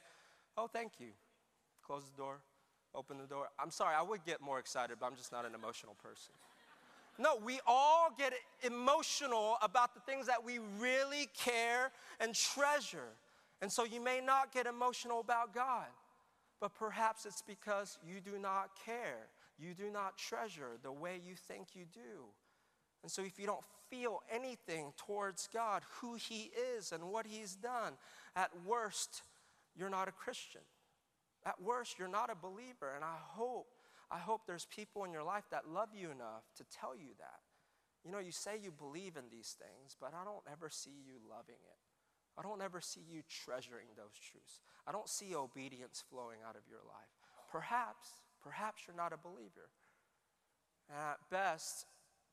Oh, 0.57 0.67
thank 0.67 0.93
you. 0.99 1.09
Close 1.83 2.03
the 2.09 2.17
door, 2.17 2.37
open 2.95 3.17
the 3.17 3.27
door. 3.27 3.49
I'm 3.59 3.71
sorry, 3.71 3.93
I 3.93 4.03
would 4.03 4.23
get 4.23 4.39
more 4.39 4.59
excited, 4.59 4.97
but 4.99 5.07
I'm 5.07 5.17
just 5.17 5.33
not 5.33 5.45
an 5.45 5.53
emotional 5.53 5.97
person. 6.01 6.33
No, 7.19 7.35
we 7.43 7.59
all 7.67 8.07
get 8.17 8.33
emotional 8.63 9.57
about 9.61 9.93
the 9.93 9.99
things 9.99 10.27
that 10.27 10.43
we 10.43 10.59
really 10.79 11.27
care 11.37 11.91
and 12.21 12.33
treasure. 12.33 13.11
And 13.61 13.69
so 13.69 13.83
you 13.83 14.01
may 14.01 14.21
not 14.21 14.53
get 14.53 14.65
emotional 14.65 15.19
about 15.19 15.53
God, 15.53 15.87
but 16.61 16.73
perhaps 16.73 17.25
it's 17.25 17.41
because 17.41 17.97
you 18.07 18.21
do 18.21 18.39
not 18.39 18.69
care. 18.85 19.27
You 19.59 19.73
do 19.73 19.91
not 19.91 20.17
treasure 20.17 20.77
the 20.81 20.93
way 20.93 21.19
you 21.21 21.35
think 21.35 21.67
you 21.75 21.83
do. 21.93 22.23
And 23.03 23.11
so 23.11 23.21
if 23.21 23.37
you 23.37 23.45
don't 23.45 23.65
feel 23.89 24.21
anything 24.33 24.93
towards 24.95 25.49
God, 25.53 25.83
who 25.99 26.15
He 26.15 26.51
is 26.77 26.93
and 26.93 27.03
what 27.11 27.27
He's 27.27 27.53
done, 27.53 27.93
at 28.37 28.49
worst, 28.65 29.23
you're 29.75 29.89
not 29.89 30.07
a 30.07 30.13
Christian. 30.13 30.61
At 31.45 31.61
worst, 31.61 31.99
you're 31.99 32.07
not 32.07 32.31
a 32.31 32.35
believer. 32.35 32.93
And 32.95 33.03
I 33.03 33.17
hope 33.19 33.67
I 34.11 34.17
hope 34.17 34.41
there's 34.45 34.65
people 34.65 35.03
in 35.03 35.11
your 35.11 35.23
life 35.23 35.45
that 35.51 35.69
love 35.69 35.89
you 35.93 36.11
enough 36.11 36.43
to 36.57 36.63
tell 36.65 36.95
you 36.95 37.13
that. 37.19 37.39
You 38.03 38.11
know, 38.11 38.19
you 38.19 38.31
say 38.31 38.57
you 38.61 38.71
believe 38.71 39.17
in 39.17 39.25
these 39.29 39.55
things, 39.59 39.95
but 39.99 40.13
I 40.13 40.23
don't 40.23 40.43
ever 40.51 40.69
see 40.69 41.03
you 41.05 41.15
loving 41.29 41.61
it. 41.61 41.79
I 42.37 42.41
don't 42.41 42.61
ever 42.61 42.79
see 42.79 43.01
you 43.09 43.21
treasuring 43.27 43.87
those 43.97 44.15
truths. 44.15 44.61
I 44.87 44.91
don't 44.91 45.09
see 45.09 45.35
obedience 45.35 46.03
flowing 46.09 46.39
out 46.47 46.55
of 46.55 46.61
your 46.69 46.79
life. 46.87 47.11
Perhaps, 47.51 48.07
perhaps 48.41 48.83
you're 48.87 48.95
not 48.95 49.13
a 49.13 49.17
believer. 49.17 49.69
And 50.89 50.97
at 50.97 51.17
best, 51.29 51.85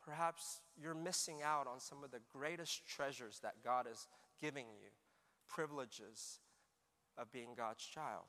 perhaps 0.05 0.61
you're 0.81 0.95
missing 0.95 1.43
out 1.43 1.67
on 1.67 1.81
some 1.81 2.05
of 2.05 2.13
the 2.13 2.21
greatest 2.33 2.87
treasures 2.87 3.41
that 3.43 3.65
God 3.65 3.87
is 3.91 4.07
giving 4.41 4.67
you 4.67 4.91
privileges 5.49 6.39
of 7.19 7.33
being 7.33 7.55
God's 7.57 7.85
child. 7.85 8.25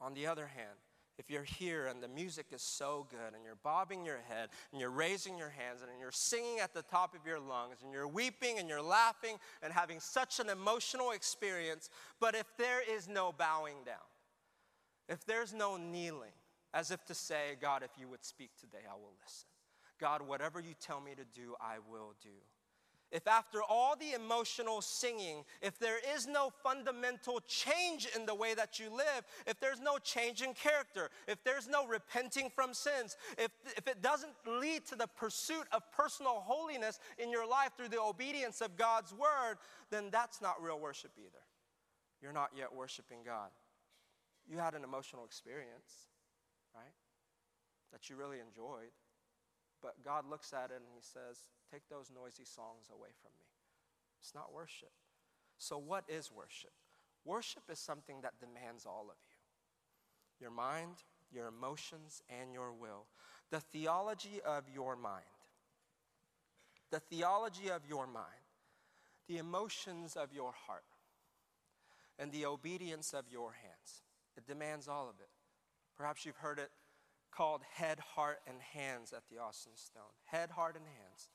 On 0.00 0.14
the 0.14 0.26
other 0.26 0.46
hand, 0.46 0.78
if 1.20 1.28
you're 1.30 1.44
here 1.44 1.86
and 1.86 2.02
the 2.02 2.08
music 2.08 2.46
is 2.50 2.62
so 2.62 3.06
good 3.10 3.34
and 3.34 3.44
you're 3.44 3.58
bobbing 3.62 4.06
your 4.06 4.20
head 4.26 4.48
and 4.72 4.80
you're 4.80 4.90
raising 4.90 5.36
your 5.36 5.50
hands 5.50 5.82
and 5.82 5.90
you're 6.00 6.10
singing 6.10 6.60
at 6.60 6.72
the 6.72 6.80
top 6.80 7.14
of 7.14 7.26
your 7.26 7.38
lungs 7.38 7.76
and 7.84 7.92
you're 7.92 8.08
weeping 8.08 8.58
and 8.58 8.70
you're 8.70 8.80
laughing 8.80 9.36
and 9.62 9.70
having 9.70 10.00
such 10.00 10.40
an 10.40 10.48
emotional 10.48 11.10
experience, 11.10 11.90
but 12.20 12.34
if 12.34 12.46
there 12.56 12.80
is 12.90 13.06
no 13.06 13.32
bowing 13.36 13.76
down, 13.84 13.96
if 15.10 15.26
there's 15.26 15.52
no 15.52 15.76
kneeling, 15.76 16.32
as 16.72 16.90
if 16.90 17.04
to 17.04 17.14
say, 17.14 17.56
God, 17.60 17.82
if 17.82 17.90
you 18.00 18.08
would 18.08 18.24
speak 18.24 18.50
today, 18.58 18.84
I 18.90 18.94
will 18.94 19.12
listen. 19.22 19.48
God, 20.00 20.22
whatever 20.26 20.58
you 20.58 20.72
tell 20.80 21.00
me 21.00 21.10
to 21.16 21.24
do, 21.38 21.54
I 21.60 21.76
will 21.90 22.14
do 22.22 22.30
if 23.12 23.26
after 23.26 23.62
all 23.62 23.96
the 23.96 24.12
emotional 24.12 24.80
singing, 24.80 25.44
if 25.60 25.78
there 25.78 25.98
is 26.14 26.26
no 26.26 26.52
fundamental 26.62 27.40
change 27.46 28.08
in 28.14 28.24
the 28.24 28.34
way 28.34 28.54
that 28.54 28.78
you 28.78 28.88
live, 28.90 29.24
if 29.46 29.58
there's 29.58 29.80
no 29.80 29.98
change 29.98 30.42
in 30.42 30.54
character, 30.54 31.10
if 31.26 31.42
there's 31.42 31.68
no 31.68 31.86
repenting 31.86 32.50
from 32.54 32.72
sins, 32.72 33.16
if, 33.36 33.50
if 33.76 33.88
it 33.88 34.00
doesn't 34.00 34.32
lead 34.46 34.86
to 34.86 34.96
the 34.96 35.08
pursuit 35.08 35.66
of 35.72 35.82
personal 35.92 36.40
holiness 36.44 37.00
in 37.18 37.30
your 37.30 37.46
life 37.46 37.70
through 37.76 37.88
the 37.88 38.00
obedience 38.00 38.60
of 38.60 38.76
God's 38.76 39.12
word, 39.12 39.56
then 39.90 40.04
that's 40.10 40.40
not 40.40 40.62
real 40.62 40.78
worship 40.78 41.10
either. 41.18 41.42
You're 42.22 42.32
not 42.32 42.50
yet 42.56 42.74
worshiping 42.74 43.18
God. 43.24 43.50
You 44.48 44.58
had 44.58 44.74
an 44.74 44.84
emotional 44.84 45.24
experience, 45.24 46.06
right? 46.74 46.94
That 47.92 48.08
you 48.08 48.16
really 48.16 48.38
enjoyed. 48.38 48.92
But 49.82 49.94
God 50.04 50.28
looks 50.28 50.52
at 50.52 50.70
it 50.70 50.76
and 50.76 50.90
He 50.94 51.00
says, 51.00 51.44
Take 51.70 51.88
those 51.88 52.10
noisy 52.14 52.44
songs 52.44 52.88
away 52.92 53.10
from 53.20 53.30
me. 53.38 53.46
It's 54.20 54.34
not 54.34 54.52
worship. 54.52 54.92
So, 55.58 55.78
what 55.78 56.04
is 56.08 56.30
worship? 56.32 56.72
Worship 57.24 57.62
is 57.70 57.78
something 57.78 58.22
that 58.22 58.40
demands 58.40 58.86
all 58.86 59.06
of 59.10 59.16
you 59.28 59.36
your 60.40 60.50
mind, 60.50 60.96
your 61.30 61.48
emotions, 61.48 62.22
and 62.30 62.52
your 62.52 62.72
will. 62.72 63.06
The 63.50 63.60
theology 63.60 64.40
of 64.44 64.64
your 64.72 64.96
mind. 64.96 65.24
The 66.90 67.00
theology 67.00 67.70
of 67.70 67.82
your 67.86 68.06
mind. 68.06 68.24
The 69.28 69.36
emotions 69.38 70.16
of 70.16 70.32
your 70.32 70.52
heart. 70.66 70.84
And 72.18 72.32
the 72.32 72.46
obedience 72.46 73.12
of 73.12 73.26
your 73.30 73.52
hands. 73.52 74.02
It 74.36 74.46
demands 74.46 74.88
all 74.88 75.08
of 75.08 75.16
it. 75.20 75.28
Perhaps 75.96 76.24
you've 76.24 76.36
heard 76.36 76.58
it 76.58 76.70
called 77.30 77.62
head, 77.74 77.98
heart, 78.14 78.38
and 78.46 78.56
hands 78.60 79.12
at 79.12 79.22
the 79.30 79.40
Austin 79.40 79.72
Stone. 79.74 80.02
Head, 80.24 80.50
heart, 80.50 80.76
and 80.76 80.84
hands. 80.86 81.28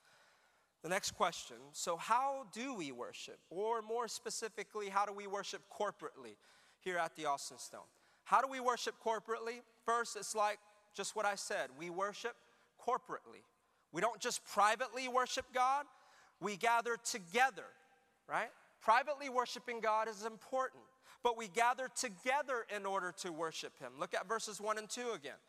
The 0.85 0.89
next 0.89 1.15
question 1.15 1.57
so, 1.71 1.97
how 1.97 2.45
do 2.53 2.75
we 2.75 2.91
worship? 2.91 3.39
Or 3.49 3.81
more 3.81 4.07
specifically, 4.07 4.87
how 4.87 5.07
do 5.07 5.13
we 5.13 5.25
worship 5.25 5.63
corporately 5.67 6.35
here 6.79 6.99
at 6.99 7.15
the 7.15 7.25
Austin 7.25 7.57
Stone? 7.57 7.89
How 8.23 8.39
do 8.39 8.47
we 8.47 8.59
worship 8.59 8.93
corporately? 9.03 9.61
First, 9.83 10.15
it's 10.15 10.35
like 10.35 10.59
just 10.93 11.15
what 11.15 11.25
I 11.25 11.33
said 11.33 11.71
we 11.75 11.89
worship 11.89 12.35
corporately. 12.79 13.41
We 13.93 13.99
don't 13.99 14.19
just 14.19 14.45
privately 14.45 15.07
worship 15.07 15.45
God, 15.55 15.87
we 16.39 16.55
gather 16.55 16.97
together, 17.03 17.65
right? 18.29 18.51
Privately 18.79 19.27
worshiping 19.27 19.79
God 19.79 20.07
is 20.07 20.23
important, 20.23 20.83
but 21.23 21.35
we 21.35 21.47
gather 21.47 21.89
together 21.99 22.63
in 22.75 22.85
order 22.85 23.11
to 23.23 23.31
worship 23.31 23.71
Him. 23.79 23.93
Look 23.99 24.13
at 24.13 24.27
verses 24.27 24.61
1 24.61 24.77
and 24.77 24.87
2 24.87 25.13
again. 25.15 25.39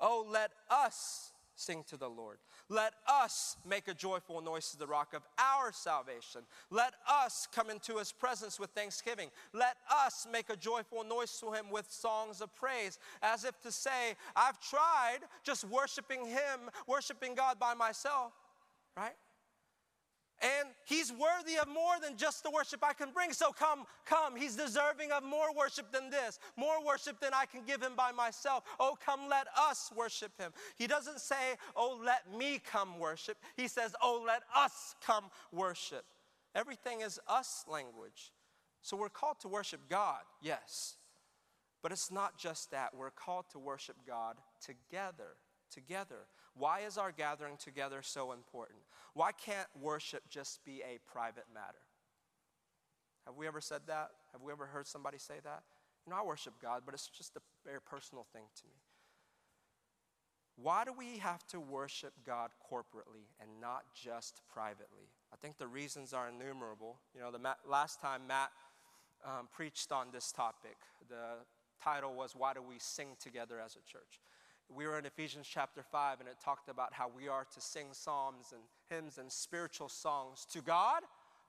Oh, 0.00 0.26
let 0.26 0.52
us 0.70 1.32
sing 1.56 1.84
to 1.88 1.96
the 1.96 2.08
Lord. 2.08 2.38
Let 2.68 2.92
us 3.08 3.56
make 3.68 3.88
a 3.88 3.94
joyful 3.94 4.40
noise 4.40 4.70
to 4.70 4.78
the 4.78 4.86
rock 4.86 5.14
of 5.14 5.22
our 5.38 5.72
salvation. 5.72 6.42
Let 6.70 6.94
us 7.10 7.48
come 7.52 7.70
into 7.70 7.96
his 7.96 8.12
presence 8.12 8.60
with 8.60 8.70
thanksgiving. 8.70 9.30
Let 9.52 9.76
us 9.90 10.26
make 10.30 10.50
a 10.50 10.56
joyful 10.56 11.02
noise 11.02 11.38
to 11.40 11.52
him 11.52 11.70
with 11.70 11.90
songs 11.90 12.40
of 12.40 12.54
praise, 12.54 12.98
as 13.22 13.44
if 13.44 13.60
to 13.62 13.72
say, 13.72 14.14
I've 14.36 14.60
tried 14.60 15.20
just 15.42 15.64
worshiping 15.64 16.26
him, 16.26 16.70
worshiping 16.86 17.34
God 17.34 17.58
by 17.58 17.74
myself, 17.74 18.32
right? 18.96 19.14
And 20.42 20.68
he's 20.84 21.10
worthy 21.12 21.56
of 21.58 21.66
more 21.66 21.94
than 22.02 22.16
just 22.16 22.42
the 22.42 22.50
worship 22.50 22.80
I 22.82 22.92
can 22.92 23.10
bring. 23.10 23.32
So 23.32 23.52
come, 23.52 23.84
come. 24.04 24.36
He's 24.36 24.54
deserving 24.54 25.10
of 25.12 25.22
more 25.22 25.54
worship 25.56 25.90
than 25.90 26.10
this, 26.10 26.38
more 26.56 26.84
worship 26.84 27.20
than 27.20 27.32
I 27.32 27.46
can 27.46 27.62
give 27.64 27.82
him 27.82 27.92
by 27.96 28.12
myself. 28.12 28.64
Oh, 28.78 28.96
come, 29.04 29.28
let 29.30 29.46
us 29.58 29.90
worship 29.96 30.32
him. 30.38 30.52
He 30.76 30.86
doesn't 30.86 31.20
say, 31.20 31.56
Oh, 31.74 31.98
let 32.04 32.30
me 32.36 32.60
come 32.70 32.98
worship. 32.98 33.38
He 33.56 33.66
says, 33.66 33.94
Oh, 34.02 34.22
let 34.26 34.42
us 34.54 34.94
come 35.04 35.24
worship. 35.52 36.04
Everything 36.54 37.00
is 37.00 37.18
us 37.28 37.64
language. 37.70 38.32
So 38.82 38.96
we're 38.96 39.08
called 39.08 39.40
to 39.40 39.48
worship 39.48 39.80
God, 39.88 40.20
yes. 40.40 40.96
But 41.82 41.92
it's 41.92 42.10
not 42.10 42.38
just 42.38 42.70
that. 42.72 42.94
We're 42.94 43.10
called 43.10 43.46
to 43.52 43.58
worship 43.58 43.96
God 44.06 44.36
together. 44.60 45.36
Together. 45.72 46.26
Why 46.58 46.80
is 46.80 46.96
our 46.96 47.12
gathering 47.12 47.56
together 47.58 48.00
so 48.02 48.32
important? 48.32 48.78
Why 49.12 49.32
can't 49.32 49.68
worship 49.80 50.22
just 50.28 50.64
be 50.64 50.82
a 50.82 50.98
private 51.10 51.44
matter? 51.52 51.84
Have 53.26 53.36
we 53.36 53.46
ever 53.46 53.60
said 53.60 53.82
that? 53.88 54.10
Have 54.32 54.42
we 54.42 54.52
ever 54.52 54.66
heard 54.66 54.86
somebody 54.86 55.18
say 55.18 55.34
that? 55.44 55.62
You 56.06 56.12
know, 56.12 56.20
I 56.20 56.24
worship 56.24 56.54
God, 56.62 56.82
but 56.86 56.94
it's 56.94 57.08
just 57.08 57.36
a 57.36 57.40
very 57.64 57.80
personal 57.80 58.24
thing 58.32 58.44
to 58.56 58.66
me. 58.66 58.76
Why 60.56 60.84
do 60.84 60.92
we 60.96 61.18
have 61.18 61.46
to 61.48 61.60
worship 61.60 62.14
God 62.24 62.50
corporately 62.72 63.28
and 63.40 63.60
not 63.60 63.82
just 63.94 64.40
privately? 64.50 65.10
I 65.32 65.36
think 65.36 65.58
the 65.58 65.66
reasons 65.66 66.14
are 66.14 66.28
innumerable. 66.28 67.00
You 67.14 67.20
know, 67.20 67.30
the 67.30 67.40
last 67.68 68.00
time 68.00 68.22
Matt 68.26 68.50
um, 69.24 69.48
preached 69.52 69.92
on 69.92 70.06
this 70.12 70.32
topic, 70.32 70.76
the 71.10 71.44
title 71.82 72.14
was 72.14 72.34
Why 72.34 72.54
Do 72.54 72.62
We 72.62 72.76
Sing 72.78 73.16
Together 73.20 73.60
as 73.62 73.72
a 73.72 73.82
Church? 73.90 74.20
We 74.74 74.86
were 74.86 74.98
in 74.98 75.06
Ephesians 75.06 75.46
chapter 75.48 75.82
5, 75.82 76.20
and 76.20 76.28
it 76.28 76.36
talked 76.42 76.68
about 76.68 76.92
how 76.92 77.08
we 77.14 77.28
are 77.28 77.46
to 77.54 77.60
sing 77.60 77.86
psalms 77.92 78.52
and 78.52 78.62
hymns 78.90 79.18
and 79.18 79.30
spiritual 79.30 79.88
songs 79.88 80.46
to 80.52 80.60
God, 80.60 81.02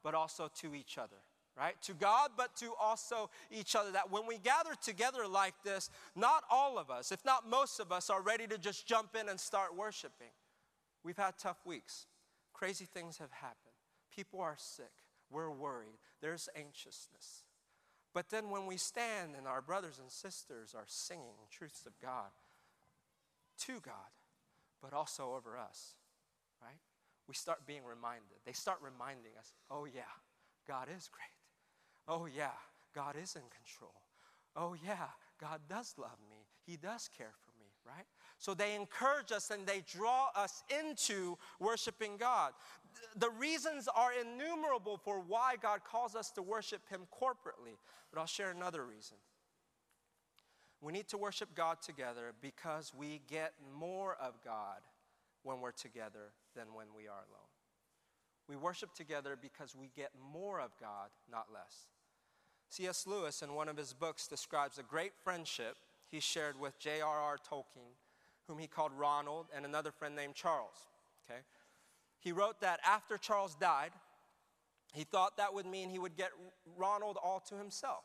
but 0.04 0.14
also 0.14 0.50
to 0.62 0.76
each 0.76 0.98
other, 0.98 1.18
right? 1.58 1.82
To 1.84 1.94
God, 1.94 2.32
but 2.38 2.56
to 2.58 2.74
also 2.80 3.30
each 3.52 3.76
other. 3.76 3.92
That 3.92 4.12
when 4.12 4.28
we 4.28 4.38
gather 4.38 4.76
together 4.82 5.28
like 5.28 5.56
this, 5.64 5.90
not 6.16 6.44
all 6.52 6.78
of 6.78 6.92
us, 6.92 7.12
if 7.12 7.26
not 7.26 7.50
most 7.50 7.80
of 7.80 7.92
us, 7.92 8.10
are 8.10 8.22
ready 8.22 8.48
to 8.48 8.58
just 8.58 8.88
jump 8.88 9.16
in 9.20 9.30
and 9.30 9.40
start 9.40 9.76
worshiping. 9.76 10.32
We've 11.04 11.18
had 11.18 11.38
tough 11.38 11.66
weeks, 11.66 12.06
crazy 12.54 12.86
things 12.86 13.18
have 13.18 13.32
happened, 13.32 13.76
people 14.16 14.42
are 14.42 14.58
sick, 14.58 14.92
we're 15.30 15.52
worried, 15.52 16.00
there's 16.22 16.50
anxiousness. 16.56 17.44
But 18.14 18.30
then 18.30 18.50
when 18.50 18.66
we 18.66 18.78
stand 18.78 19.36
and 19.38 19.48
our 19.48 19.62
brothers 19.62 20.00
and 20.00 20.12
sisters 20.12 20.74
are 20.76 20.86
singing 20.88 21.36
truths 21.52 21.86
of 21.86 21.94
God, 22.02 22.32
to 23.66 23.80
God, 23.82 24.12
but 24.82 24.94
also 24.94 25.34
over 25.36 25.58
us, 25.58 25.96
right? 26.62 26.80
We 27.28 27.34
start 27.34 27.66
being 27.66 27.84
reminded. 27.84 28.38
They 28.46 28.54
start 28.54 28.80
reminding 28.82 29.32
us, 29.40 29.54
oh, 29.70 29.86
yeah, 29.86 30.02
God 30.68 30.88
is 30.96 31.10
great. 31.10 31.38
Oh, 32.08 32.26
yeah, 32.26 32.56
God 32.96 33.16
is 33.22 33.36
in 33.36 33.42
control. 33.42 34.02
Oh, 34.56 34.76
yeah, 34.86 35.08
God 35.40 35.62
does 35.70 35.94
love 35.98 36.18
me. 36.30 36.48
He 36.66 36.78
does 36.78 37.10
care 37.16 37.34
for 37.46 37.52
me, 37.60 37.68
right? 37.86 38.06
So 38.38 38.54
they 38.54 38.76
encourage 38.76 39.32
us 39.32 39.52
and 39.52 39.66
they 39.66 39.84
draw 39.92 40.30
us 40.36 40.64
into 40.82 41.38
worshiping 41.60 42.18
God. 42.18 42.54
The 43.18 43.30
reasons 43.32 43.88
are 43.94 44.12
innumerable 44.14 44.98
for 44.98 45.20
why 45.20 45.56
God 45.62 45.82
calls 45.84 46.16
us 46.16 46.32
to 46.32 46.42
worship 46.42 46.82
Him 46.90 47.02
corporately, 47.14 47.78
but 48.12 48.20
I'll 48.20 48.26
share 48.26 48.52
another 48.52 48.86
reason. 48.86 49.18
We 50.82 50.94
need 50.94 51.08
to 51.10 51.18
worship 51.18 51.50
God 51.56 51.82
together 51.82 52.34
because 52.42 52.94
we 52.96 53.22
get 53.30 53.54
more 53.78 54.16
of 54.22 54.34
God 54.44 54.82
when 55.44 55.60
we're 55.60 55.72
together 55.72 56.32
than 56.56 56.66
when 56.74 56.88
we 56.96 57.08
are 57.08 57.24
alone. 57.30 57.48
We 58.48 58.56
worship 58.56 58.94
together 58.94 59.38
because 59.40 59.76
we 59.76 59.90
get 59.96 60.12
more 60.32 60.62
of 60.62 60.72
God, 60.80 61.10
not 61.30 61.48
less. 61.54 61.88
C.S. 62.70 63.08
Lewis, 63.08 63.42
in 63.42 63.54
one 63.56 63.70
of 63.70 63.78
his 63.78 63.94
books, 63.94 64.28
describes 64.28 64.78
a 64.78 64.84
great 64.84 65.14
friendship 65.24 65.78
he 66.10 66.20
shared 66.20 66.60
with 66.60 66.78
J.R.R. 66.80 67.38
Tolkien, 67.50 67.96
whom 68.48 68.60
he 68.60 68.68
called 68.68 68.92
Ronald, 68.94 69.48
and 69.56 69.66
another 69.66 69.92
friend 69.92 70.16
named 70.16 70.36
Charles. 70.36 70.88
Okay? 71.30 71.40
He 72.20 72.32
wrote 72.32 72.62
that 72.62 72.80
after 72.86 73.18
Charles 73.18 73.56
died, 73.56 73.92
he 74.94 75.04
thought 75.04 75.38
that 75.38 75.54
would 75.54 75.66
mean 75.66 75.90
he 75.90 76.00
would 76.00 76.16
get 76.16 76.32
Ronald 76.78 77.18
all 77.22 77.42
to 77.50 77.56
himself 77.56 78.04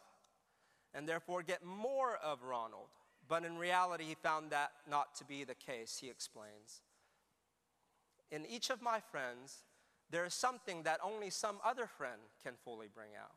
and 0.94 1.08
therefore 1.08 1.42
get 1.42 1.64
more 1.64 2.16
of 2.22 2.42
Ronald. 2.42 2.88
But 3.28 3.44
in 3.44 3.56
reality, 3.56 4.04
he 4.04 4.14
found 4.14 4.50
that 4.50 4.72
not 4.88 5.14
to 5.16 5.24
be 5.24 5.44
the 5.44 5.54
case, 5.54 5.98
he 6.00 6.10
explains. 6.10 6.82
In 8.30 8.44
each 8.46 8.70
of 8.70 8.82
my 8.82 9.00
friends, 9.00 9.64
there 10.10 10.24
is 10.24 10.34
something 10.34 10.82
that 10.82 11.00
only 11.02 11.30
some 11.30 11.56
other 11.64 11.86
friend 11.86 12.20
can 12.42 12.54
fully 12.64 12.88
bring 12.92 13.10
out. 13.18 13.32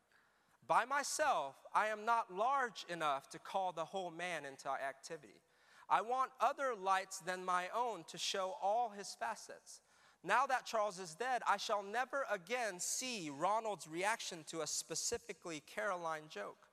By 0.68 0.86
myself, 0.86 1.56
I 1.74 1.88
am 1.88 2.06
not 2.06 2.34
large 2.34 2.86
enough 2.90 3.30
to 3.30 3.40
call 3.40 3.72
the 3.72 3.86
whole 3.86 4.12
man 4.12 4.46
into 4.46 4.70
activity. 4.70 5.42
I 5.88 6.02
want 6.02 6.32
other 6.42 6.74
lights 6.76 7.20
than 7.20 7.46
my 7.46 7.66
own 7.76 8.04
to 8.08 8.18
show 8.18 8.56
all 8.62 8.90
his 8.90 9.16
facets. 9.20 9.82
Now 10.24 10.48
that 10.48 10.66
Charles 10.66 10.98
is 10.98 11.14
dead, 11.14 11.44
I 11.48 11.58
shall 11.58 11.84
never 11.84 12.26
again 12.32 12.80
see 12.80 13.30
Ronald's 13.30 13.88
reaction 13.88 14.44
to 14.48 14.62
a 14.62 14.68
specifically 14.68 15.62
Caroline 15.68 16.30
joke. 16.30 16.65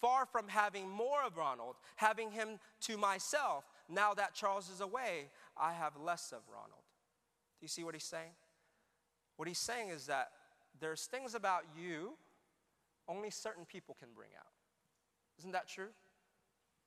Far 0.00 0.26
from 0.26 0.48
having 0.48 0.88
more 0.88 1.22
of 1.26 1.36
Ronald, 1.36 1.76
having 1.96 2.30
him 2.30 2.58
to 2.82 2.96
myself. 2.96 3.64
Now 3.88 4.14
that 4.14 4.34
Charles 4.34 4.70
is 4.70 4.80
away, 4.80 5.30
I 5.56 5.72
have 5.72 5.92
less 5.96 6.32
of 6.32 6.40
Ronald. 6.50 6.84
Do 7.60 7.64
you 7.64 7.68
see 7.68 7.84
what 7.84 7.94
he's 7.94 8.04
saying? 8.04 8.32
What 9.36 9.48
he's 9.48 9.58
saying 9.58 9.88
is 9.88 10.06
that 10.06 10.30
there's 10.80 11.04
things 11.04 11.34
about 11.34 11.64
you 11.78 12.12
only 13.08 13.30
certain 13.30 13.64
people 13.64 13.96
can 13.98 14.08
bring 14.14 14.30
out. 14.38 14.46
Isn't 15.38 15.52
that 15.52 15.68
true? 15.68 15.88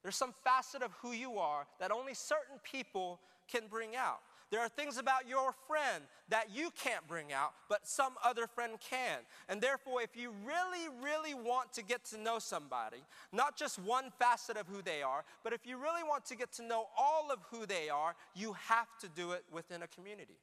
There's 0.01 0.15
some 0.15 0.33
facet 0.43 0.81
of 0.81 0.91
who 1.01 1.11
you 1.11 1.37
are 1.37 1.65
that 1.79 1.91
only 1.91 2.13
certain 2.13 2.57
people 2.63 3.19
can 3.51 3.67
bring 3.69 3.95
out. 3.95 4.19
There 4.53 4.61
are 4.61 4.69
things 4.69 4.99
about 4.99 5.27
your 5.27 5.51
friend 5.67 6.03
that 6.29 6.49
you 6.53 6.69
can't 6.79 7.07
bring 7.07 7.33
out, 7.33 7.53
but 7.69 7.87
some 7.87 8.13
other 8.23 8.45
friend 8.45 8.73
can. 8.79 9.21
And 9.49 9.59
therefore, 9.59 10.03
if 10.03 10.15
you 10.15 10.31
really, 10.45 10.89
really 11.01 11.33
want 11.33 11.73
to 11.73 11.81
get 11.81 12.05
to 12.11 12.19
know 12.19 12.37
somebody, 12.37 12.99
not 13.31 13.57
just 13.57 13.79
one 13.79 14.11
facet 14.19 14.55
of 14.55 14.67
who 14.67 14.83
they 14.83 15.01
are, 15.01 15.25
but 15.43 15.53
if 15.53 15.65
you 15.65 15.77
really 15.77 16.03
want 16.03 16.25
to 16.25 16.35
get 16.35 16.51
to 16.53 16.63
know 16.63 16.85
all 16.95 17.31
of 17.31 17.39
who 17.49 17.65
they 17.65 17.89
are, 17.89 18.13
you 18.35 18.53
have 18.67 18.95
to 19.01 19.09
do 19.09 19.31
it 19.31 19.43
within 19.51 19.81
a 19.81 19.87
community. 19.87 20.37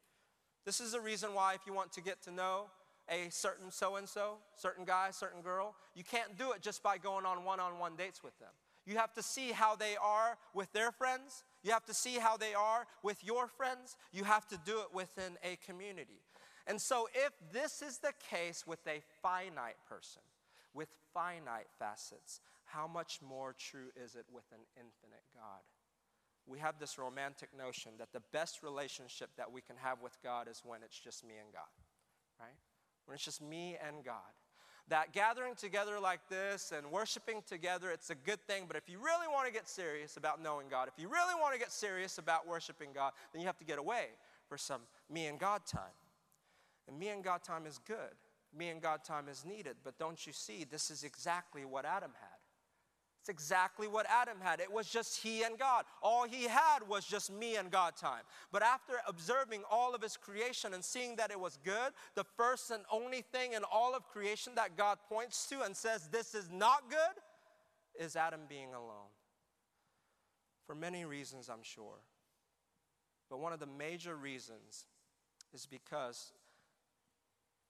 This 0.66 0.81
is 0.81 0.90
the 0.90 1.01
reason 1.01 1.33
why, 1.33 1.55
if 1.55 1.61
you 1.64 1.73
want 1.73 1.92
to 1.92 2.01
get 2.01 2.20
to 2.23 2.33
know 2.33 2.64
a 3.09 3.31
certain 3.31 3.70
so 3.70 3.94
and 3.94 4.09
so, 4.09 4.38
certain 4.57 4.85
guy, 4.85 5.12
certain 5.12 5.40
girl, 5.40 5.77
you 5.94 6.03
can't 6.03 6.37
do 6.37 6.51
it 6.51 6.62
just 6.62 6.83
by 6.83 6.99
going 6.99 7.27
on 7.27 7.44
one 7.44 7.61
on 7.61 7.79
one 7.79 7.94
dates 7.94 8.25
with 8.25 8.37
them. 8.40 8.51
You 8.87 8.96
have 8.96 9.12
to 9.14 9.23
see 9.23 9.53
how 9.53 9.77
they 9.77 9.94
are 10.03 10.37
with 10.53 10.73
their 10.73 10.90
friends. 10.90 11.44
You 11.62 11.73
have 11.73 11.85
to 11.87 11.94
see 11.94 12.14
how 12.14 12.37
they 12.37 12.55
are 12.55 12.87
with 13.03 13.23
your 13.23 13.46
friends. 13.46 13.96
You 14.12 14.25
have 14.25 14.46
to 14.49 14.59
do 14.64 14.81
it 14.81 14.94
within 14.94 15.37
a 15.44 15.57
community. 15.57 16.23
And 16.66 16.81
so, 16.81 17.09
if 17.14 17.33
this 17.53 17.83
is 17.83 17.99
the 17.99 18.12
case 18.31 18.66
with 18.66 18.87
a 18.87 19.03
finite 19.23 19.77
person, 19.88 20.23
with 20.73 20.88
finite 21.12 21.68
facets, 21.79 22.40
how 22.64 22.87
much 22.87 23.20
more 23.20 23.55
true 23.59 23.90
is 23.96 24.14
it 24.14 24.27
with 24.33 24.44
an 24.53 24.61
infinite 24.77 25.25
God? 25.35 25.61
We 26.46 26.59
have 26.61 26.79
this 26.79 26.99
romantic 26.99 27.51
notion 27.57 27.92
that 27.99 28.12
the 28.12 28.23
best 28.33 28.62
relationship 28.62 29.31
that 29.37 29.53
we 29.53 29.61
can 29.61 29.77
have 29.77 30.01
with 30.03 30.16
God 30.23 30.49
is 30.49 30.62
when 30.64 30.83
it's 30.83 30.99
just 30.99 31.25
me 31.25 31.35
and 31.42 31.53
God, 31.53 31.70
right? 32.38 32.57
When 33.07 33.14
it's 33.14 33.25
just 33.25 33.42
me 33.42 33.77
and 33.87 34.05
God 34.05 34.33
that 34.88 35.12
gathering 35.12 35.55
together 35.55 36.01
like 36.01 36.21
this 36.29 36.73
and 36.77 36.90
worshiping 36.90 37.43
together, 37.47 37.90
it's 37.90 38.11
a 38.11 38.14
good 38.14 38.40
thing. 38.47 38.64
But 38.66 38.77
if 38.77 38.88
you 38.88 38.99
really 38.99 39.29
want 39.29 39.47
to 39.47 39.53
get 39.53 39.69
serious 39.69 40.16
about 40.16 40.43
knowing 40.43 40.66
God, 40.69 40.88
if 40.88 41.01
you 41.01 41.09
really 41.09 41.35
want 41.40 41.55
to 41.55 41.59
get 41.59 41.73
serious 41.73 42.19
about 42.19 42.47
worshiping 42.47 42.90
God, 42.95 43.12
then 43.33 43.40
you 43.40 43.47
have 43.47 43.59
to 43.59 43.64
get 43.64 43.79
away 43.79 44.07
for 44.49 44.59
some 44.59 44.83
me 45.09 45.27
and 45.27 45.38
God 45.38 45.66
time. 45.66 45.83
And 46.88 46.99
me 46.99 47.09
and 47.09 47.23
God 47.23 47.43
time 47.45 47.66
is 47.66 47.79
good. 47.87 48.14
Me 48.57 48.69
and 48.69 48.83
God 48.83 49.05
time 49.05 49.29
is 49.29 49.45
needed. 49.45 49.77
But 49.85 49.99
don't 49.99 50.27
you 50.27 50.33
see, 50.33 50.64
this 50.64 50.90
is 50.90 51.05
exactly 51.05 51.64
what 51.64 51.85
Adam 51.85 52.11
had. 52.21 52.30
It's 53.20 53.28
exactly 53.28 53.87
what 53.87 54.06
Adam 54.09 54.38
had. 54.40 54.61
It 54.61 54.72
was 54.72 54.88
just 54.88 55.22
he 55.22 55.42
and 55.42 55.59
God. 55.59 55.85
All 56.02 56.26
he 56.26 56.44
had 56.44 56.78
was 56.88 57.04
just 57.04 57.30
me 57.30 57.56
and 57.56 57.70
God 57.70 57.94
time. 57.94 58.22
But 58.50 58.62
after 58.62 58.94
observing 59.06 59.62
all 59.70 59.94
of 59.94 60.00
his 60.00 60.16
creation 60.16 60.72
and 60.72 60.83
seeing 60.83 61.16
that 61.16 61.30
it 61.30 61.38
was 61.38 61.59
good, 61.62 61.92
the 62.14 62.24
first 62.24 62.70
and 62.70 62.83
only 62.90 63.20
thing 63.20 63.52
in 63.52 63.62
all 63.70 63.94
of 63.94 64.09
creation 64.09 64.54
that 64.56 64.78
God 64.78 64.98
points 65.06 65.46
to 65.50 65.62
and 65.62 65.76
says 65.76 66.09
this 66.09 66.35
is 66.35 66.48
not 66.50 66.88
good 66.88 68.02
is 68.02 68.16
Adam 68.16 68.40
being 68.48 68.72
alone. 68.72 69.12
For 70.66 70.74
many 70.74 71.04
reasons, 71.04 71.50
I'm 71.50 71.62
sure. 71.62 71.98
But 73.28 73.40
one 73.40 73.52
of 73.52 73.61
the 73.61 73.66
major 73.66 74.16
reasons 74.16 74.87
is 75.52 75.66
because 75.66 76.33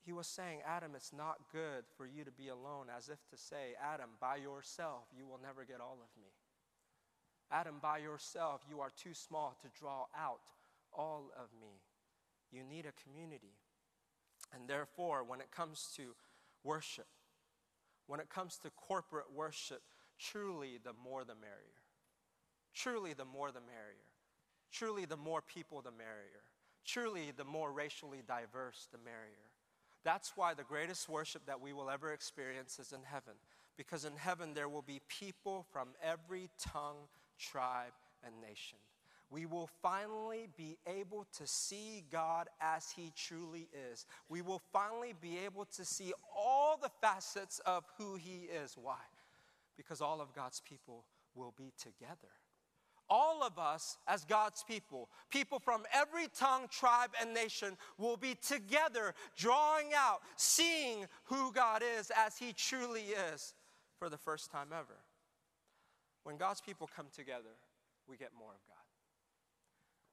he 0.05 0.13
was 0.13 0.27
saying, 0.27 0.61
Adam, 0.67 0.93
it's 0.95 1.13
not 1.13 1.37
good 1.53 1.85
for 1.97 2.07
you 2.07 2.25
to 2.25 2.31
be 2.31 2.49
alone, 2.49 2.87
as 2.97 3.09
if 3.09 3.19
to 3.31 3.37
say, 3.37 3.75
Adam, 3.83 4.11
by 4.21 4.37
yourself, 4.37 5.05
you 5.17 5.27
will 5.27 5.41
never 5.43 5.65
get 5.65 5.81
all 5.81 5.99
of 6.03 6.21
me. 6.21 6.31
Adam, 7.51 7.77
by 7.83 7.99
yourself, 7.99 8.63
you 8.69 8.81
are 8.81 8.91
too 8.97 9.13
small 9.13 9.57
to 9.61 9.69
draw 9.79 10.07
out 10.17 10.41
all 10.93 11.31
of 11.37 11.49
me. 11.61 11.83
You 12.51 12.63
need 12.65 12.87
a 12.87 13.03
community. 13.03 13.55
And 14.55 14.69
therefore, 14.69 15.23
when 15.23 15.41
it 15.41 15.51
comes 15.51 15.93
to 15.97 16.15
worship, 16.65 17.07
when 18.07 18.21
it 18.21 18.31
comes 18.31 18.59
to 18.59 18.71
corporate 18.71 19.33
worship, 19.35 19.83
truly 20.19 20.79
the 20.83 20.95
more 21.05 21.25
the 21.25 21.35
merrier. 21.35 21.81
Truly 22.75 23.13
the 23.13 23.25
more 23.25 23.53
the 23.53 23.61
merrier. 23.61 24.11
Truly 24.73 25.05
the 25.05 25.17
more 25.17 25.43
people 25.43 25.83
the 25.83 25.91
merrier. 25.91 26.45
Truly 26.85 27.33
the 27.37 27.45
more 27.45 27.71
racially 27.73 28.23
diverse 28.27 28.89
the 28.91 28.99
merrier. 28.99 29.50
That's 30.05 30.33
why 30.37 30.55
the 30.55 30.65
greatest 30.65 31.09
worship 31.09 31.47
that 31.47 31.61
we 31.61 31.73
will 31.73 31.91
ever 31.91 32.13
experience 32.13 32.79
is 32.79 32.93
in 32.93 33.01
heaven. 33.05 33.35
Because 33.77 34.05
in 34.05 34.17
heaven, 34.17 34.55
there 34.55 34.69
will 34.69 34.83
be 34.83 35.01
people 35.09 35.67
from 35.73 35.89
every 36.03 36.51
tongue, 36.59 37.09
tribe, 37.39 37.93
and 38.25 38.35
nation. 38.41 38.79
We 39.31 39.47
will 39.47 39.71
finally 39.81 40.49
be 40.57 40.77
able 40.87 41.27
to 41.39 41.47
see 41.47 42.05
God 42.11 42.49
as 42.61 42.91
He 42.91 43.13
truly 43.17 43.69
is. 43.93 44.07
We 44.29 44.43
will 44.43 44.61
finally 44.73 45.15
be 45.21 45.39
able 45.45 45.67
to 45.77 45.85
see 45.85 46.13
all 46.37 46.79
the 46.83 46.91
facets 47.01 47.61
of 47.61 47.85
who 47.97 48.17
He 48.17 48.49
is. 48.63 48.77
Why? 48.81 48.99
Because 49.77 50.01
all 50.01 50.21
of 50.21 50.35
God's 50.35 50.61
people 50.61 51.05
will 51.35 51.55
be 51.57 51.73
together 51.79 52.40
all 53.11 53.43
of 53.43 53.59
us 53.59 53.99
as 54.07 54.25
God's 54.25 54.63
people, 54.63 55.11
people 55.31 55.59
from 55.59 55.83
every 55.93 56.29
tongue, 56.39 56.67
tribe, 56.71 57.11
and 57.21 57.35
nation, 57.35 57.77
will 57.99 58.17
be 58.17 58.37
together 58.37 59.15
drawing 59.37 59.89
out, 59.97 60.21
seeing 60.37 61.07
who 61.25 61.53
God 61.53 61.83
is 61.99 62.11
as 62.17 62.39
He 62.39 62.53
truly 62.53 63.07
is 63.33 63.55
for 63.99 64.09
the 64.09 64.17
first 64.17 64.51
time 64.51 64.69
ever. 64.73 64.97
When 66.23 66.37
God's 66.37 66.61
people 66.61 66.89
come 66.95 67.07
together, 67.15 67.57
we 68.07 68.17
get 68.17 68.31
more 68.39 68.53
of 68.53 68.61
God. 68.69 68.77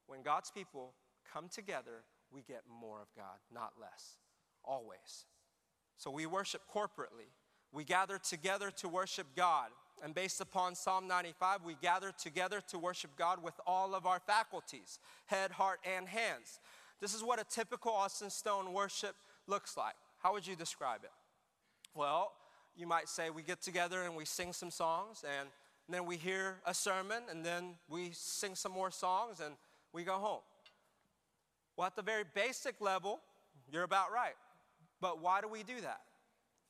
When 0.08 0.22
God's 0.24 0.50
people 0.50 0.94
come 1.32 1.50
together, 1.50 2.04
we 2.32 2.42
get 2.42 2.64
more 2.68 3.02
of 3.02 3.08
God, 3.16 3.38
not 3.54 3.74
less, 3.80 4.18
always. 4.64 5.26
So 5.98 6.12
we 6.12 6.26
worship 6.26 6.62
corporately. 6.74 7.32
We 7.72 7.84
gather 7.84 8.18
together 8.18 8.72
to 8.78 8.88
worship 8.88 9.28
God. 9.36 9.70
And 10.04 10.14
based 10.14 10.42
upon 10.42 10.76
Psalm 10.76 11.08
95, 11.08 11.64
we 11.64 11.76
gather 11.82 12.12
together 12.12 12.62
to 12.70 12.78
worship 12.78 13.12
God 13.18 13.42
with 13.42 13.56
all 13.66 13.96
of 13.96 14.06
our 14.06 14.20
faculties 14.20 15.00
head, 15.26 15.52
heart, 15.52 15.80
and 15.84 16.08
hands. 16.08 16.60
This 17.02 17.14
is 17.14 17.24
what 17.24 17.40
a 17.40 17.44
typical 17.44 17.92
Austin 17.92 18.30
Stone 18.30 18.74
worship 18.74 19.16
looks 19.48 19.76
like. 19.76 19.96
How 20.20 20.34
would 20.34 20.46
you 20.46 20.56
describe 20.56 21.04
it? 21.04 21.12
Well, 21.96 22.32
you 22.76 22.88
might 22.88 23.10
say 23.10 23.30
we 23.30 23.42
get 23.42 23.62
together 23.62 24.04
and 24.04 24.16
we 24.16 24.26
sing 24.26 24.54
some 24.54 24.72
songs, 24.72 25.24
and 25.40 25.50
then 25.90 26.06
we 26.06 26.18
hear 26.18 26.58
a 26.66 26.74
sermon, 26.74 27.24
and 27.30 27.44
then 27.44 27.76
we 27.90 28.12
sing 28.14 28.56
some 28.56 28.72
more 28.72 28.92
songs, 28.92 29.40
and 29.40 29.56
we 29.94 30.04
go 30.04 30.14
home. 30.14 30.42
Well, 31.76 31.88
at 31.88 31.96
the 31.96 32.02
very 32.02 32.24
basic 32.34 32.82
level, 32.82 33.20
you're 33.72 33.84
about 33.84 34.12
right. 34.12 34.36
But 35.02 35.22
why 35.22 35.42
do 35.42 35.48
we 35.48 35.64
do 35.64 35.80
that? 35.82 36.02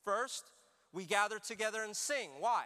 First, 0.04 0.44
we 0.92 1.04
gather 1.04 1.38
together 1.38 1.82
and 1.82 1.94
sing. 1.96 2.30
Why? 2.38 2.64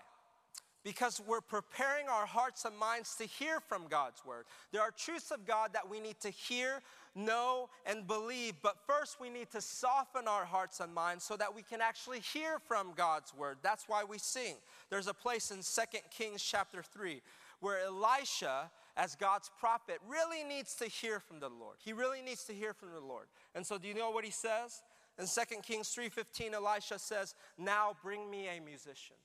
Because 0.85 1.21
we're 1.27 1.41
preparing 1.41 2.09
our 2.09 2.27
hearts 2.27 2.65
and 2.65 2.77
minds 2.77 3.15
to 3.17 3.25
hear 3.25 3.61
from 3.61 3.87
God's 3.89 4.25
word. 4.25 4.45
There 4.73 4.83
are 4.83 4.91
truths 4.91 5.31
of 5.31 5.47
God 5.47 5.71
that 5.75 5.89
we 5.89 6.01
need 6.01 6.19
to 6.21 6.31
hear, 6.31 6.81
know, 7.15 7.69
and 7.87 8.07
believe, 8.07 8.55
but 8.63 8.77
first 8.87 9.21
we 9.21 9.31
need 9.31 9.51
to 9.53 9.61
soften 9.61 10.27
our 10.27 10.45
hearts 10.45 10.81
and 10.81 10.93
minds 10.93 11.25
so 11.25 11.37
that 11.37 11.55
we 11.55 11.63
can 11.63 11.81
actually 11.81 12.21
hear 12.21 12.59
from 12.59 12.93
God's 12.97 13.35
word. 13.35 13.59
That's 13.63 13.89
why 13.89 14.05
we 14.05 14.19
sing. 14.19 14.57
There's 14.91 15.09
a 15.09 15.15
place 15.15 15.51
in 15.51 15.59
2 15.59 15.99
Kings 16.11 16.43
chapter 16.43 16.83
3 16.83 17.23
where 17.61 17.79
Elisha, 17.85 18.71
as 18.97 19.15
God's 19.15 19.51
prophet, 19.59 19.99
really 20.09 20.43
needs 20.43 20.75
to 20.75 20.87
hear 20.87 21.21
from 21.21 21.39
the 21.39 21.49
Lord. 21.49 21.77
He 21.79 21.93
really 21.93 22.21
needs 22.21 22.45
to 22.45 22.53
hear 22.53 22.75
from 22.75 22.91
the 22.93 23.01
Lord. 23.01 23.27
And 23.55 23.65
so 23.65 23.79
do 23.79 23.87
you 23.87 23.95
know 23.95 24.11
what 24.11 24.25
he 24.25 24.33
says? 24.33 24.83
In 25.19 25.27
2 25.27 25.63
Kings 25.63 25.95
3:15 25.95 26.55
Elisha 26.55 26.99
says, 26.99 27.35
"Now 27.57 27.97
bring 28.03 28.29
me 28.29 28.49
a 28.49 28.61
musician." 28.61 29.17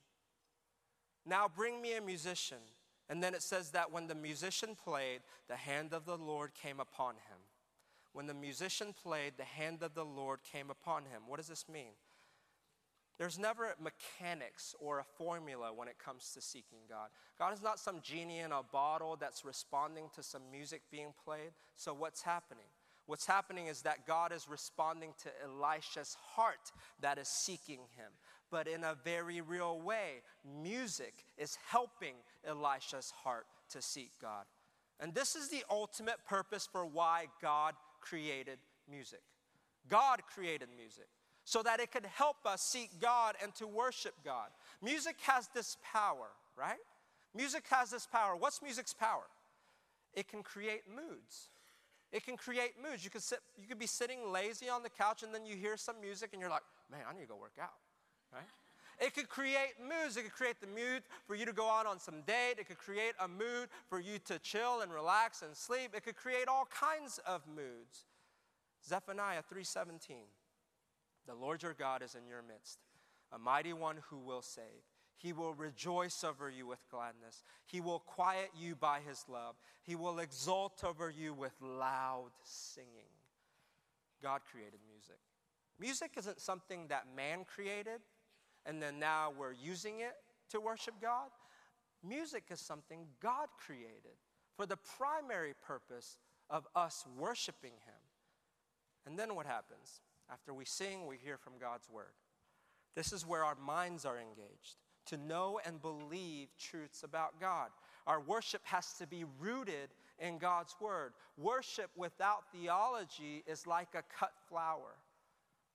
Now 1.28 1.46
bring 1.54 1.82
me 1.82 1.94
a 1.94 2.00
musician. 2.00 2.58
And 3.10 3.22
then 3.22 3.34
it 3.34 3.42
says 3.42 3.70
that 3.70 3.92
when 3.92 4.06
the 4.06 4.14
musician 4.14 4.76
played, 4.82 5.20
the 5.48 5.56
hand 5.56 5.92
of 5.92 6.04
the 6.04 6.16
Lord 6.16 6.52
came 6.54 6.80
upon 6.80 7.14
him. 7.14 7.38
When 8.12 8.26
the 8.26 8.34
musician 8.34 8.94
played, 9.00 9.34
the 9.36 9.44
hand 9.44 9.82
of 9.82 9.94
the 9.94 10.04
Lord 10.04 10.40
came 10.42 10.70
upon 10.70 11.02
him. 11.04 11.22
What 11.26 11.36
does 11.36 11.48
this 11.48 11.66
mean? 11.72 11.92
There's 13.18 13.38
never 13.38 13.74
mechanics 13.82 14.74
or 14.78 15.00
a 15.00 15.04
formula 15.04 15.72
when 15.74 15.88
it 15.88 15.98
comes 15.98 16.30
to 16.34 16.40
seeking 16.40 16.78
God. 16.88 17.08
God 17.38 17.52
is 17.52 17.62
not 17.62 17.80
some 17.80 18.00
genie 18.00 18.38
in 18.38 18.52
a 18.52 18.62
bottle 18.62 19.16
that's 19.16 19.44
responding 19.44 20.04
to 20.14 20.22
some 20.22 20.42
music 20.52 20.82
being 20.90 21.12
played. 21.24 21.50
So, 21.74 21.92
what's 21.92 22.22
happening? 22.22 22.66
What's 23.06 23.26
happening 23.26 23.66
is 23.66 23.82
that 23.82 24.06
God 24.06 24.32
is 24.32 24.48
responding 24.48 25.14
to 25.22 25.30
Elisha's 25.42 26.16
heart 26.34 26.72
that 27.00 27.18
is 27.18 27.26
seeking 27.26 27.80
him 27.96 28.12
but 28.50 28.66
in 28.68 28.84
a 28.84 28.96
very 29.04 29.40
real 29.40 29.80
way. 29.80 30.22
Music 30.62 31.24
is 31.36 31.58
helping 31.66 32.14
Elisha's 32.46 33.12
heart 33.22 33.46
to 33.70 33.82
seek 33.82 34.10
God. 34.20 34.44
And 35.00 35.14
this 35.14 35.36
is 35.36 35.48
the 35.48 35.64
ultimate 35.70 36.24
purpose 36.26 36.68
for 36.70 36.84
why 36.84 37.26
God 37.40 37.74
created 38.00 38.58
music. 38.90 39.22
God 39.88 40.20
created 40.34 40.68
music. 40.76 41.08
so 41.48 41.62
that 41.62 41.80
it 41.80 41.90
could 41.90 42.04
help 42.04 42.36
us 42.44 42.60
seek 42.60 42.90
God 43.00 43.34
and 43.42 43.54
to 43.54 43.66
worship 43.66 44.12
God. 44.22 44.48
Music 44.82 45.16
has 45.22 45.48
this 45.54 45.78
power, 45.82 46.26
right? 46.58 46.76
Music 47.34 47.64
has 47.70 47.90
this 47.90 48.06
power. 48.06 48.36
What's 48.36 48.60
music's 48.60 48.92
power? 48.92 49.22
It 50.12 50.28
can 50.28 50.42
create 50.42 50.82
moods. 50.94 51.48
It 52.12 52.22
can 52.26 52.36
create 52.36 52.72
moods. 52.82 53.02
You 53.02 53.08
could, 53.08 53.22
sit, 53.22 53.38
you 53.58 53.66
could 53.66 53.78
be 53.78 53.86
sitting 53.86 54.30
lazy 54.30 54.68
on 54.68 54.82
the 54.82 54.90
couch 54.90 55.22
and 55.22 55.34
then 55.34 55.46
you 55.46 55.56
hear 55.56 55.78
some 55.78 55.98
music 56.02 56.30
and 56.34 56.40
you're 56.42 56.50
like, 56.50 56.64
man, 56.90 57.00
I 57.08 57.14
need 57.14 57.22
to 57.22 57.28
go 57.28 57.36
work 57.36 57.56
out, 57.58 57.72
right? 58.32 58.48
It 59.00 59.14
could 59.14 59.28
create 59.28 59.74
moods. 59.80 60.16
It 60.16 60.22
could 60.22 60.32
create 60.32 60.60
the 60.60 60.66
mood 60.66 61.02
for 61.26 61.36
you 61.36 61.46
to 61.46 61.52
go 61.52 61.68
out 61.68 61.86
on 61.86 62.00
some 62.00 62.22
date. 62.22 62.56
It 62.58 62.66
could 62.66 62.78
create 62.78 63.14
a 63.20 63.28
mood 63.28 63.68
for 63.88 64.00
you 64.00 64.18
to 64.26 64.38
chill 64.40 64.80
and 64.80 64.92
relax 64.92 65.42
and 65.42 65.56
sleep. 65.56 65.92
It 65.94 66.04
could 66.04 66.16
create 66.16 66.48
all 66.48 66.66
kinds 66.66 67.20
of 67.26 67.42
moods. 67.46 68.06
Zephaniah 68.84 69.42
3:17. 69.42 70.26
The 71.26 71.34
Lord 71.34 71.62
your 71.62 71.74
God 71.74 72.02
is 72.02 72.14
in 72.14 72.26
your 72.26 72.42
midst, 72.42 72.78
a 73.30 73.38
mighty 73.38 73.72
one 73.72 73.98
who 74.08 74.18
will 74.18 74.42
save. 74.42 74.82
He 75.16 75.32
will 75.32 75.52
rejoice 75.52 76.24
over 76.24 76.48
you 76.48 76.66
with 76.66 76.88
gladness. 76.90 77.42
He 77.66 77.80
will 77.80 77.98
quiet 77.98 78.50
you 78.56 78.76
by 78.76 79.00
his 79.00 79.24
love. 79.28 79.56
He 79.82 79.96
will 79.96 80.20
exult 80.20 80.82
over 80.84 81.10
you 81.10 81.34
with 81.34 81.52
loud 81.60 82.30
singing. 82.42 83.10
God 84.22 84.40
created 84.50 84.80
music. 84.88 85.18
Music 85.78 86.12
isn't 86.16 86.40
something 86.40 86.88
that 86.88 87.06
man 87.14 87.44
created 87.44 88.00
and 88.68 88.80
then 88.82 88.98
now 88.98 89.32
we're 89.36 89.52
using 89.52 90.00
it 90.00 90.14
to 90.50 90.60
worship 90.60 90.94
God. 91.00 91.30
Music 92.06 92.44
is 92.50 92.60
something 92.60 93.06
God 93.20 93.48
created 93.58 94.18
for 94.56 94.66
the 94.66 94.76
primary 94.98 95.54
purpose 95.66 96.18
of 96.50 96.66
us 96.76 97.04
worshiping 97.16 97.72
Him. 97.72 98.00
And 99.06 99.18
then 99.18 99.34
what 99.34 99.46
happens? 99.46 100.02
After 100.30 100.52
we 100.52 100.66
sing, 100.66 101.06
we 101.06 101.16
hear 101.16 101.38
from 101.38 101.54
God's 101.58 101.88
word. 101.90 102.12
This 102.94 103.12
is 103.12 103.26
where 103.26 103.44
our 103.44 103.56
minds 103.56 104.04
are 104.04 104.18
engaged 104.18 104.76
to 105.06 105.16
know 105.16 105.58
and 105.64 105.80
believe 105.80 106.48
truths 106.58 107.02
about 107.02 107.40
God. 107.40 107.70
Our 108.06 108.20
worship 108.20 108.60
has 108.64 108.92
to 108.94 109.06
be 109.06 109.24
rooted 109.40 109.88
in 110.18 110.38
God's 110.38 110.76
word. 110.80 111.12
Worship 111.38 111.90
without 111.96 112.44
theology 112.52 113.42
is 113.46 113.66
like 113.66 113.88
a 113.94 114.02
cut 114.18 114.32
flower. 114.48 114.97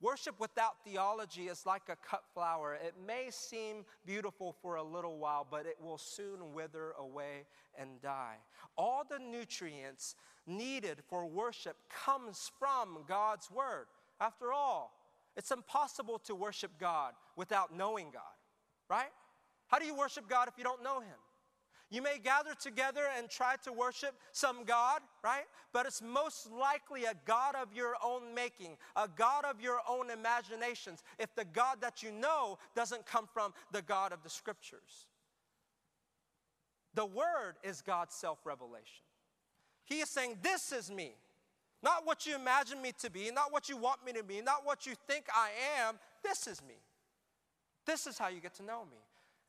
Worship 0.04 0.38
without 0.38 0.84
theology 0.84 1.48
is 1.48 1.66
like 1.66 1.84
a 1.88 1.96
cut 1.96 2.26
flower. 2.34 2.74
It 2.74 2.96
may 3.08 3.28
seem 3.30 3.86
beautiful 4.06 4.54
for 4.62 4.76
a 4.76 4.84
little 4.84 5.18
while, 5.18 5.48
but 5.50 5.66
it 5.66 5.78
will 5.82 5.98
soon 5.98 6.52
wither 6.52 6.92
away 7.00 7.46
and 7.80 8.02
die. 8.02 8.36
All 8.78 9.04
the 9.10 9.18
nutrients 9.18 10.18
needed 10.46 10.98
for 11.08 11.26
worship 11.26 11.78
comes 11.90 12.52
from 12.60 13.06
God's 13.08 13.50
word. 13.50 13.86
After 14.20 14.52
all, 14.52 14.92
it's 15.38 15.52
impossible 15.52 16.20
to 16.26 16.36
worship 16.36 16.72
God 16.78 17.14
without 17.38 17.74
knowing 17.74 18.12
God, 18.12 18.24
right? 18.90 19.12
How 19.70 19.80
do 19.80 19.86
you 19.86 19.96
worship 19.96 20.28
God 20.28 20.50
if 20.50 20.56
you 20.58 20.66
don't 20.66 20.84
know 20.84 21.00
him? 21.00 21.16
You 21.94 22.02
may 22.02 22.18
gather 22.18 22.56
together 22.60 23.04
and 23.16 23.30
try 23.30 23.56
to 23.66 23.72
worship 23.72 24.16
some 24.32 24.64
God, 24.64 25.02
right? 25.24 25.46
But 25.74 25.86
it's 25.86 26.02
most 26.02 26.52
likely 26.52 27.06
a 27.06 27.14
God 27.24 27.54
of 27.54 27.68
your 27.72 27.94
own 28.04 28.34
making, 28.34 28.78
a 28.96 29.08
God 29.08 29.46
of 29.46 29.62
your 29.62 29.78
own 29.88 30.10
imaginations, 30.10 31.04
if 31.20 31.36
the 31.36 31.46
God 31.46 31.82
that 31.82 32.02
you 32.02 32.12
know 32.12 32.58
doesn't 32.76 33.06
come 33.06 33.28
from 33.32 33.54
the 33.72 33.84
God 33.84 34.12
of 34.12 34.24
the 34.24 34.30
scriptures. 34.32 35.06
The 36.96 37.06
Word 37.06 37.58
is 37.64 37.84
God's 37.84 38.16
self 38.16 38.40
revelation. 38.44 39.06
He 39.84 40.00
is 40.00 40.10
saying, 40.10 40.38
This 40.42 40.72
is 40.72 40.90
me. 40.90 41.14
Not 41.84 42.08
what 42.08 42.26
you 42.26 42.34
imagine 42.34 42.82
me 42.82 42.94
to 43.02 43.12
be, 43.12 43.30
not 43.30 43.52
what 43.52 43.70
you 43.70 43.78
want 43.78 44.04
me 44.04 44.14
to 44.14 44.24
be, 44.24 44.42
not 44.42 44.66
what 44.66 44.88
you 44.88 44.94
think 45.06 45.26
I 45.32 45.50
am. 45.80 46.00
This 46.24 46.48
is 46.48 46.60
me. 46.68 46.82
This 47.86 48.08
is 48.08 48.18
how 48.18 48.30
you 48.30 48.40
get 48.40 48.56
to 48.56 48.64
know 48.64 48.84
me. 48.90 48.98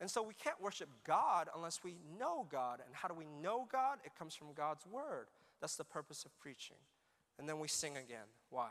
And 0.00 0.10
so 0.10 0.22
we 0.22 0.34
can't 0.34 0.60
worship 0.60 0.88
God 1.06 1.48
unless 1.54 1.84
we 1.84 1.96
know 2.18 2.46
God. 2.50 2.80
And 2.84 2.94
how 2.94 3.08
do 3.08 3.14
we 3.14 3.26
know 3.42 3.66
God? 3.70 3.98
It 4.04 4.12
comes 4.18 4.34
from 4.34 4.52
God's 4.54 4.84
word. 4.86 5.26
That's 5.60 5.76
the 5.76 5.84
purpose 5.84 6.24
of 6.24 6.36
preaching. 6.38 6.76
And 7.38 7.48
then 7.48 7.58
we 7.58 7.68
sing 7.68 7.96
again. 7.96 8.26
Why? 8.50 8.68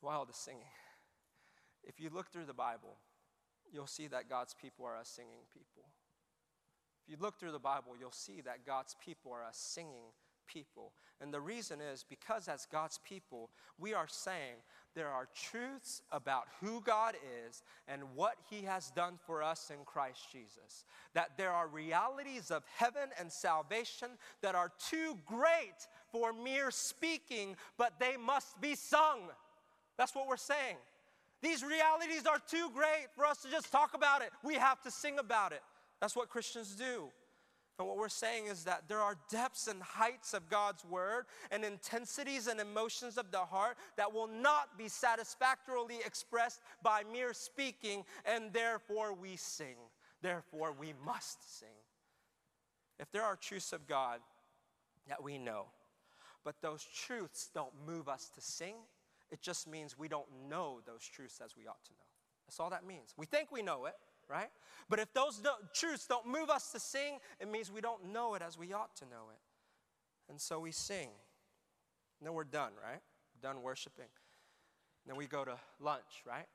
Why 0.00 0.14
all 0.14 0.24
the 0.24 0.32
singing? 0.32 0.62
If 1.84 2.00
you 2.00 2.10
look 2.12 2.32
through 2.32 2.46
the 2.46 2.54
Bible, 2.54 2.96
you'll 3.72 3.86
see 3.86 4.06
that 4.08 4.28
God's 4.28 4.54
people 4.54 4.84
are 4.84 4.96
a 4.96 5.04
singing 5.04 5.44
people. 5.52 5.84
If 7.04 7.12
you 7.12 7.16
look 7.20 7.38
through 7.38 7.52
the 7.52 7.58
Bible, 7.58 7.92
you'll 7.98 8.10
see 8.10 8.40
that 8.40 8.66
God's 8.66 8.96
people 9.04 9.32
are 9.32 9.42
a 9.42 9.52
singing 9.52 10.12
people. 10.46 10.92
And 11.20 11.32
the 11.32 11.40
reason 11.40 11.80
is 11.80 12.04
because, 12.08 12.48
as 12.48 12.66
God's 12.70 12.98
people, 12.98 13.50
we 13.78 13.94
are 13.94 14.08
saying 14.08 14.56
there 14.94 15.08
are 15.08 15.28
truths 15.34 16.02
about 16.12 16.44
who 16.60 16.82
God 16.82 17.14
is 17.46 17.62
and 17.88 18.02
what 18.14 18.36
He 18.50 18.62
has 18.62 18.90
done 18.90 19.18
for 19.26 19.42
us 19.42 19.70
in 19.70 19.84
Christ 19.84 20.20
Jesus. 20.30 20.84
That 21.14 21.36
there 21.36 21.52
are 21.52 21.68
realities 21.68 22.50
of 22.50 22.64
heaven 22.74 23.10
and 23.18 23.30
salvation 23.32 24.08
that 24.42 24.54
are 24.54 24.72
too 24.90 25.18
great 25.26 25.86
for 26.12 26.32
mere 26.32 26.70
speaking, 26.70 27.56
but 27.78 27.98
they 27.98 28.16
must 28.16 28.60
be 28.60 28.74
sung. 28.74 29.20
That's 29.96 30.14
what 30.14 30.28
we're 30.28 30.36
saying. 30.36 30.76
These 31.42 31.62
realities 31.62 32.26
are 32.26 32.40
too 32.46 32.70
great 32.74 33.06
for 33.14 33.24
us 33.24 33.42
to 33.42 33.50
just 33.50 33.70
talk 33.70 33.94
about 33.94 34.22
it. 34.22 34.30
We 34.42 34.54
have 34.54 34.82
to 34.82 34.90
sing 34.90 35.18
about 35.18 35.52
it. 35.52 35.62
That's 36.00 36.16
what 36.16 36.28
Christians 36.28 36.74
do. 36.74 37.10
And 37.78 37.86
what 37.86 37.98
we're 37.98 38.08
saying 38.08 38.46
is 38.46 38.64
that 38.64 38.84
there 38.88 39.00
are 39.00 39.16
depths 39.30 39.66
and 39.66 39.82
heights 39.82 40.32
of 40.32 40.48
God's 40.48 40.84
word 40.84 41.26
and 41.50 41.62
intensities 41.62 42.46
and 42.46 42.58
emotions 42.58 43.18
of 43.18 43.30
the 43.30 43.38
heart 43.38 43.76
that 43.96 44.14
will 44.14 44.28
not 44.28 44.78
be 44.78 44.88
satisfactorily 44.88 45.96
expressed 46.04 46.60
by 46.82 47.02
mere 47.12 47.34
speaking, 47.34 48.04
and 48.24 48.50
therefore 48.52 49.12
we 49.12 49.36
sing. 49.36 49.76
Therefore 50.22 50.72
we 50.72 50.94
must 51.04 51.58
sing. 51.58 51.68
If 52.98 53.12
there 53.12 53.24
are 53.24 53.36
truths 53.36 53.74
of 53.74 53.86
God 53.86 54.20
that 55.08 55.22
we 55.22 55.36
know, 55.36 55.66
but 56.44 56.62
those 56.62 56.82
truths 56.82 57.50
don't 57.52 57.74
move 57.86 58.08
us 58.08 58.30
to 58.34 58.40
sing, 58.40 58.76
it 59.30 59.42
just 59.42 59.68
means 59.68 59.98
we 59.98 60.08
don't 60.08 60.48
know 60.48 60.80
those 60.86 61.04
truths 61.04 61.40
as 61.44 61.56
we 61.56 61.66
ought 61.66 61.84
to 61.84 61.92
know. 61.92 62.06
That's 62.46 62.58
all 62.58 62.70
that 62.70 62.86
means. 62.86 63.12
We 63.18 63.26
think 63.26 63.52
we 63.52 63.60
know 63.60 63.84
it, 63.84 63.94
right? 64.28 64.50
But 64.88 64.98
if 64.98 65.12
those 65.12 65.38
do- 65.38 65.50
truths 65.72 66.06
don't 66.06 66.26
move 66.26 66.50
us 66.50 66.70
to 66.72 66.80
sing, 66.80 67.18
it 67.40 67.50
means 67.50 67.70
we 67.70 67.80
don't 67.80 68.12
know 68.12 68.34
it 68.34 68.42
as 68.42 68.58
we 68.58 68.72
ought 68.72 68.94
to 68.96 69.04
know 69.04 69.30
it. 69.30 69.40
And 70.28 70.40
so 70.40 70.60
we 70.60 70.72
sing. 70.72 71.08
And 72.20 72.26
then 72.26 72.34
we're 72.34 72.44
done, 72.44 72.72
right? 72.82 73.00
Done 73.42 73.62
worshiping. 73.62 74.08
And 75.04 75.10
then 75.10 75.16
we 75.16 75.26
go 75.26 75.44
to 75.44 75.56
lunch, 75.80 76.22
right? 76.26 76.46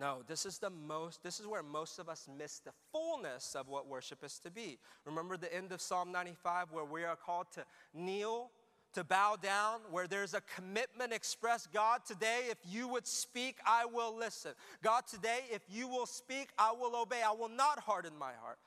No, 0.00 0.22
this 0.26 0.44
is 0.44 0.58
the 0.58 0.70
most, 0.70 1.22
this 1.22 1.38
is 1.38 1.46
where 1.46 1.62
most 1.62 2.00
of 2.00 2.08
us 2.08 2.28
miss 2.36 2.58
the 2.58 2.72
fullness 2.90 3.54
of 3.54 3.68
what 3.68 3.86
worship 3.86 4.24
is 4.24 4.40
to 4.40 4.50
be. 4.50 4.78
Remember 5.04 5.36
the 5.36 5.54
end 5.54 5.70
of 5.70 5.80
Psalm 5.80 6.10
95 6.10 6.72
where 6.72 6.84
we 6.84 7.04
are 7.04 7.14
called 7.14 7.46
to 7.52 7.64
kneel 7.94 8.50
to 8.94 9.04
bow 9.04 9.36
down, 9.40 9.80
where 9.90 10.06
there's 10.06 10.34
a 10.34 10.42
commitment 10.56 11.12
expressed. 11.12 11.72
God, 11.72 12.00
today, 12.06 12.42
if 12.50 12.58
you 12.68 12.88
would 12.88 13.06
speak, 13.06 13.58
I 13.66 13.84
will 13.84 14.16
listen. 14.16 14.52
God, 14.82 15.06
today, 15.06 15.40
if 15.50 15.62
you 15.68 15.88
will 15.88 16.06
speak, 16.06 16.48
I 16.58 16.72
will 16.72 16.96
obey. 16.96 17.22
I 17.22 17.32
will 17.32 17.48
not 17.48 17.78
harden 17.80 18.12
my 18.18 18.32
heart. 18.40 18.58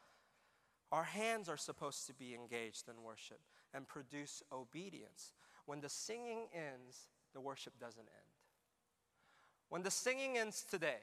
Our 0.91 1.03
hands 1.03 1.49
are 1.49 1.57
supposed 1.57 2.07
to 2.07 2.13
be 2.13 2.33
engaged 2.33 2.87
in 2.87 3.03
worship 3.03 3.39
and 3.73 3.87
produce 3.87 4.41
obedience. 4.51 5.33
When 5.65 5.81
the 5.81 5.89
singing 5.89 6.47
ends, 6.53 7.07
the 7.33 7.41
worship 7.41 7.73
doesn't 7.79 7.99
end. 7.99 8.31
When 9.69 9.83
the 9.83 9.91
singing 9.91 10.37
ends 10.37 10.65
today, 10.69 11.01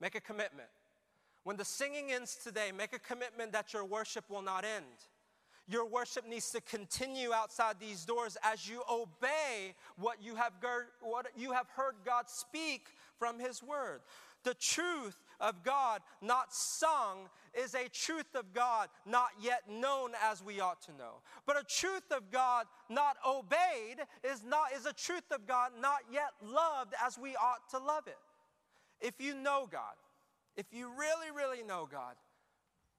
make 0.00 0.16
a 0.16 0.20
commitment. 0.20 0.68
When 1.44 1.56
the 1.56 1.64
singing 1.64 2.10
ends 2.10 2.36
today, 2.42 2.72
make 2.76 2.92
a 2.92 2.98
commitment 2.98 3.52
that 3.52 3.72
your 3.72 3.84
worship 3.84 4.24
will 4.28 4.42
not 4.42 4.64
end. 4.64 4.84
Your 5.70 5.86
worship 5.86 6.26
needs 6.26 6.50
to 6.50 6.60
continue 6.60 7.32
outside 7.32 7.76
these 7.78 8.04
doors 8.04 8.36
as 8.42 8.68
you 8.68 8.82
obey 8.90 9.74
what 9.96 10.20
you 10.20 10.34
have, 10.34 10.54
what 11.00 11.28
you 11.36 11.52
have 11.52 11.68
heard 11.70 11.94
God 12.04 12.28
speak 12.28 12.88
from 13.20 13.38
His 13.38 13.62
Word. 13.62 14.00
The 14.42 14.54
truth 14.54 15.22
of 15.38 15.62
God, 15.62 16.00
not 16.20 16.52
sung, 16.52 17.28
is 17.54 17.74
a 17.74 17.88
truth 17.88 18.34
of 18.34 18.52
God 18.52 18.88
not 19.06 19.28
yet 19.40 19.62
known 19.70 20.10
as 20.20 20.42
we 20.42 20.60
ought 20.60 20.82
to 20.82 20.92
know. 20.92 21.20
But 21.46 21.60
a 21.60 21.64
truth 21.64 22.10
of 22.10 22.32
God 22.32 22.66
not 22.88 23.16
obeyed 23.24 23.98
is, 24.24 24.42
not, 24.44 24.72
is 24.76 24.86
a 24.86 24.92
truth 24.92 25.30
of 25.30 25.46
God 25.46 25.70
not 25.80 26.00
yet 26.10 26.30
loved 26.42 26.94
as 27.04 27.16
we 27.16 27.36
ought 27.36 27.68
to 27.70 27.78
love 27.78 28.08
it. 28.08 28.18
If 29.00 29.14
you 29.20 29.34
know 29.34 29.68
God, 29.70 29.94
if 30.56 30.66
you 30.72 30.90
really, 30.98 31.30
really 31.34 31.62
know 31.62 31.88
God, 31.90 32.16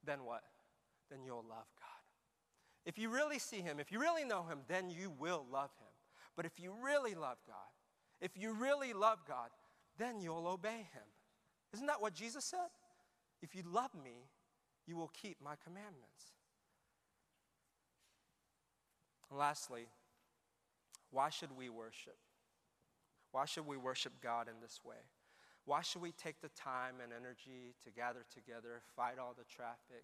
then 0.06 0.24
what? 0.24 0.44
Then 1.10 1.20
you'll 1.26 1.44
love 1.50 1.68
God. 1.80 1.81
If 2.86 2.98
you 2.98 3.10
really 3.10 3.40
see 3.40 3.62
Him, 3.62 3.80
if 3.80 3.92
you 3.92 4.00
really 4.00 4.24
know 4.24 4.44
Him, 4.44 4.60
then 4.68 4.90
you 4.90 5.12
will 5.20 5.46
love 5.52 5.70
Him. 5.80 5.88
But 6.36 6.46
if 6.46 6.60
you 6.60 6.74
really 6.84 7.14
love 7.14 7.38
God, 7.46 7.58
if 8.20 8.32
you 8.36 8.54
really 8.54 8.94
love 8.94 9.20
God, 9.28 9.50
then 9.98 10.20
you'll 10.22 10.48
obey 10.48 10.88
Him. 10.94 11.08
Isn't 11.74 11.88
that 11.88 12.02
what 12.02 12.14
Jesus 12.14 12.46
said? 12.46 12.70
If 13.42 13.56
you 13.56 13.64
love 13.66 13.92
me, 13.94 14.30
you 14.88 14.98
will 14.98 15.12
keep 15.22 15.38
my 15.44 15.56
commandments. 15.64 16.34
And 19.30 19.40
lastly, 19.40 19.88
why 21.12 21.30
should 21.30 21.56
we 21.56 21.70
worship? 21.70 22.18
Why 23.32 23.46
should 23.46 23.66
we 23.66 23.78
worship 23.78 24.14
God 24.22 24.48
in 24.48 24.56
this 24.62 24.82
way? 24.84 25.08
Why 25.66 25.82
should 25.82 26.02
we 26.02 26.12
take 26.12 26.42
the 26.42 26.50
time 26.50 26.96
and 27.02 27.14
energy 27.14 27.76
to 27.84 27.92
gather 27.92 28.26
together, 28.34 28.82
fight 28.96 29.20
all 29.20 29.36
the 29.38 29.46
traffic, 29.46 30.04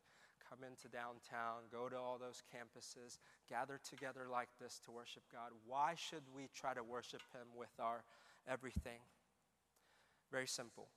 come 0.49 0.59
into 0.63 0.87
downtown, 0.87 1.67
go 1.71 1.89
to 1.89 1.97
all 1.97 2.17
those 2.19 2.43
campuses, 2.53 3.19
gather 3.49 3.79
together 3.83 4.27
like 4.31 4.49
this 4.61 4.79
to 4.85 4.91
worship 4.91 5.23
God? 5.31 5.51
Why 5.65 5.93
should 5.95 6.23
we 6.35 6.49
try 6.53 6.73
to 6.73 6.83
worship 6.83 7.21
Him 7.33 7.47
with 7.57 7.71
our 7.79 8.03
everything? 8.47 8.99
Very 10.31 10.47
simple. 10.47 10.87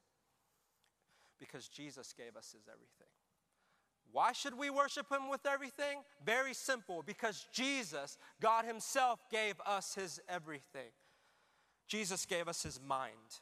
Because 1.38 1.68
Jesus 1.68 2.12
gave 2.12 2.36
us 2.36 2.52
His 2.52 2.68
everything. 2.68 3.08
Why 4.12 4.32
should 4.32 4.58
we 4.58 4.70
worship 4.70 5.10
Him 5.10 5.28
with 5.30 5.46
everything? 5.46 5.98
Very 6.24 6.54
simple. 6.54 7.02
Because 7.04 7.46
Jesus, 7.52 8.18
God 8.40 8.64
Himself, 8.64 9.20
gave 9.30 9.54
us 9.66 9.94
His 9.94 10.20
everything. 10.28 10.90
Jesus 11.86 12.26
gave 12.26 12.48
us 12.48 12.62
His 12.62 12.80
mind. 12.80 13.40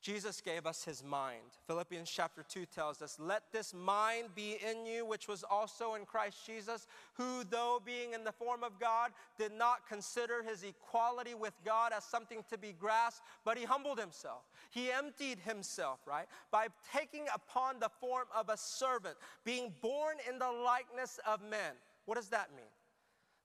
Jesus 0.00 0.40
gave 0.40 0.66
us 0.66 0.82
his 0.82 1.04
mind. 1.04 1.58
Philippians 1.66 2.10
chapter 2.10 2.42
2 2.42 2.64
tells 2.64 3.02
us, 3.02 3.18
Let 3.18 3.42
this 3.52 3.74
mind 3.74 4.28
be 4.34 4.56
in 4.66 4.86
you, 4.86 5.04
which 5.04 5.28
was 5.28 5.44
also 5.48 5.94
in 5.94 6.06
Christ 6.06 6.38
Jesus, 6.46 6.86
who, 7.14 7.44
though 7.44 7.82
being 7.84 8.14
in 8.14 8.24
the 8.24 8.32
form 8.32 8.64
of 8.64 8.80
God, 8.80 9.10
did 9.36 9.52
not 9.52 9.86
consider 9.86 10.42
his 10.42 10.62
equality 10.62 11.34
with 11.34 11.52
God 11.66 11.92
as 11.94 12.04
something 12.04 12.42
to 12.48 12.56
be 12.56 12.72
grasped, 12.72 13.26
but 13.44 13.58
he 13.58 13.64
humbled 13.64 13.98
himself. 13.98 14.44
He 14.70 14.90
emptied 14.90 15.38
himself, 15.40 16.00
right? 16.06 16.26
By 16.50 16.68
taking 16.96 17.26
upon 17.34 17.78
the 17.78 17.90
form 18.00 18.26
of 18.34 18.48
a 18.48 18.56
servant, 18.56 19.16
being 19.44 19.74
born 19.82 20.16
in 20.26 20.38
the 20.38 20.50
likeness 20.50 21.20
of 21.26 21.42
men. 21.42 21.74
What 22.06 22.14
does 22.14 22.28
that 22.28 22.50
mean? 22.56 22.64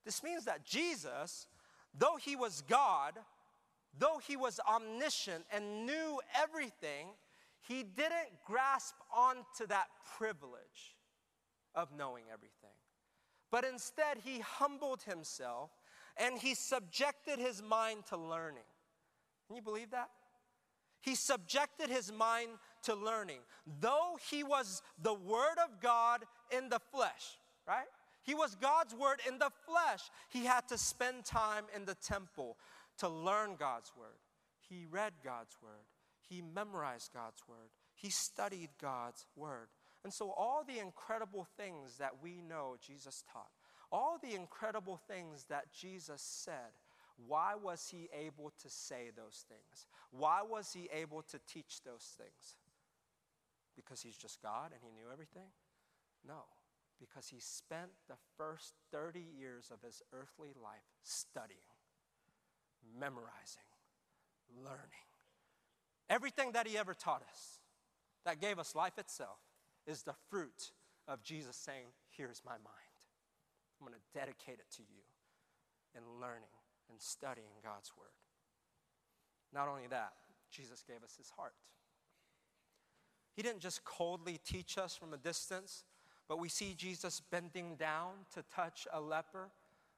This 0.06 0.24
means 0.24 0.46
that 0.46 0.64
Jesus, 0.64 1.48
though 1.98 2.16
he 2.16 2.38
was 2.38 2.64
God, 2.66 3.16
though 4.00 4.20
he 4.26 4.36
was 4.36 4.60
omniscient 4.70 5.46
and 5.52 5.86
knew 5.86 6.20
everything, 6.42 7.08
he 7.62 7.84
didn't 7.84 8.30
grasp 8.46 8.96
onto 9.16 9.68
that 9.68 9.88
privilege 10.18 10.96
of 11.74 11.90
knowing 11.98 12.26
everything. 12.32 12.76
But 13.52 13.66
instead, 13.66 14.18
he 14.24 14.40
humbled 14.40 15.04
himself 15.04 15.72
and 16.18 16.38
he 16.38 16.56
subjected 16.56 17.40
his 17.40 17.62
mind 17.62 18.06
to 18.08 18.18
learning. 18.18 18.64
Can 19.48 19.56
you 19.56 19.62
believe 19.62 19.92
that? 19.92 20.10
He 21.02 21.16
subjected 21.16 21.90
his 21.90 22.12
mind 22.12 22.50
to 22.84 22.96
learning. 22.96 23.40
Though 23.80 24.18
he 24.30 24.44
was 24.44 24.82
the 25.02 25.14
Word 25.14 25.58
of 25.64 25.80
God 25.82 26.24
in 26.52 26.70
the 26.70 26.80
flesh, 26.92 27.38
right? 27.68 27.86
He 28.24 28.34
was 28.34 28.56
God's 28.56 28.96
Word 28.96 29.20
in 29.28 29.38
the 29.38 29.52
flesh. 29.68 30.02
He 30.30 30.46
had 30.46 30.68
to 30.70 30.78
spend 30.78 31.26
time 31.26 31.66
in 31.76 31.86
the 31.86 31.94
temple 31.96 32.58
to 33.00 33.10
learn 33.10 33.56
God's 33.58 33.92
word. 33.98 34.20
He 34.70 34.86
read 34.90 35.14
God's 35.24 35.56
word. 35.62 35.86
He 36.28 36.42
memorized 36.42 37.12
God's 37.14 37.44
word. 37.48 37.70
He 37.94 38.10
studied 38.10 38.70
God's 38.82 39.26
word. 39.36 39.68
And 40.04 40.14
so, 40.14 40.32
all 40.32 40.64
the 40.66 40.80
incredible 40.80 41.48
things 41.58 41.98
that 41.98 42.22
we 42.22 42.42
know 42.42 42.76
Jesus 42.86 43.24
taught, 43.32 43.52
all 43.92 44.18
the 44.22 44.36
incredible 44.36 45.00
things 45.08 45.46
that 45.50 45.74
Jesus 45.74 46.22
said, 46.22 46.74
why 47.28 47.54
was 47.56 47.88
he 47.90 48.10
able 48.14 48.52
to 48.62 48.70
say 48.70 49.12
those 49.16 49.46
things? 49.48 49.88
Why 50.12 50.42
was 50.42 50.74
he 50.74 50.90
able 50.94 51.22
to 51.24 51.40
teach 51.48 51.82
those 51.84 52.14
things? 52.18 52.56
Because 53.76 54.02
he's 54.02 54.18
just 54.18 54.42
God 54.42 54.72
and 54.72 54.82
he 54.84 54.92
knew 54.92 55.12
everything? 55.12 55.48
No, 56.28 56.44
because 57.00 57.30
he 57.30 57.40
spent 57.40 57.92
the 58.08 58.18
first 58.38 58.74
30 58.92 59.20
years 59.20 59.72
of 59.72 59.82
his 59.82 60.02
earthly 60.12 60.52
life 60.62 60.86
studying 61.04 61.75
memorizing, 63.00 63.68
learning. 64.64 65.06
Everything 66.10 66.52
that 66.52 66.68
he 66.68 66.78
ever 66.78 66.94
taught 66.94 67.24
us 67.32 67.60
that 68.26 68.40
gave 68.40 68.60
us 68.60 68.76
life 68.76 68.98
itself 68.98 69.40
is 69.88 70.04
the 70.04 70.16
fruit 70.30 70.72
of 71.08 71.24
Jesus 71.24 71.56
saying, 71.56 71.88
Here's 72.10 72.42
my 72.46 72.54
mind. 72.54 72.96
I'm 73.80 73.88
going 73.88 73.98
to 74.00 74.20
dedicate 74.20 74.60
it 74.60 74.72
to 74.78 74.84
you 74.84 75.04
in 75.96 76.22
learning 76.22 76.56
and 76.90 77.02
studying 77.02 77.62
God's 77.64 77.92
word. 77.98 78.08
Not 79.54 79.68
only 79.68 79.88
that, 79.90 80.14
Jesus 80.52 80.84
gave 80.88 81.04
us 81.04 81.16
his 81.18 81.30
heart. 81.32 81.54
He 83.36 83.42
didn't 83.42 83.60
just 83.60 83.84
coldly 83.84 84.40
teach 84.46 84.78
us 84.78 84.96
from 84.96 85.14
a 85.14 85.18
distance, 85.18 85.84
but 86.28 86.40
we 86.40 86.48
see 86.50 86.74
Jesus 86.76 87.22
bending 87.32 87.76
down 87.76 88.12
to 88.34 88.44
touch 88.54 88.88
a 88.94 89.02
leper 89.02 89.50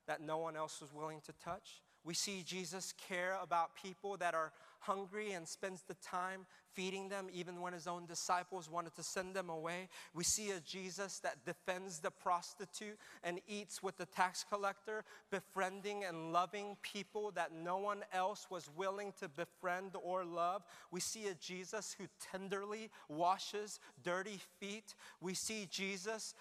that 0.08 0.21
no 0.21 0.38
one 0.38 0.56
else 0.56 0.82
was 0.82 0.93
willing 0.93 1.21
to 1.26 1.34
touch. 1.43 1.84
We 2.08 2.13
see 2.13 2.41
Jesus 2.41 2.93
care 3.10 3.38
about 3.43 3.76
people 3.76 4.15
that 4.15 4.34
are 4.34 4.54
hungry 4.80 5.34
and 5.34 5.46
spends 5.46 5.82
the 5.82 5.96
time 5.96 6.46
feeding 6.73 7.10
them, 7.10 7.27
even 7.34 7.62
when 7.62 7.73
his 7.73 7.88
own 7.88 8.06
disciples 8.06 8.69
wanted 8.69 8.95
to 8.95 9.03
send 9.03 9.34
them 9.34 9.49
away. 9.49 9.89
We 10.13 10.23
see 10.23 10.51
a 10.51 10.60
Jesus 10.60 11.19
that 11.19 11.45
defends 11.45 11.99
the 11.99 12.12
prostitute 12.12 12.97
and 13.23 13.39
eats 13.47 13.82
with 13.82 13.97
the 13.97 14.06
tax 14.06 14.45
collector, 14.47 15.03
befriending 15.32 16.03
and 16.03 16.32
loving 16.32 16.77
people 16.82 17.32
that 17.32 17.51
no 17.51 17.77
one 17.77 18.03
else 18.13 18.47
was 18.49 18.69
willing 18.75 19.13
to 19.19 19.27
befriend 19.27 19.91
or 20.03 20.23
love. 20.23 20.63
We 20.91 20.99
see 20.99 21.27
a 21.27 21.34
Jesus 21.34 21.95
who 21.97 22.06
tenderly 22.32 22.89
washes 23.10 23.80
dirty 24.03 24.39
feet. 24.60 24.95
We 25.21 25.34
see 25.34 25.67
Jesus, 25.69 26.36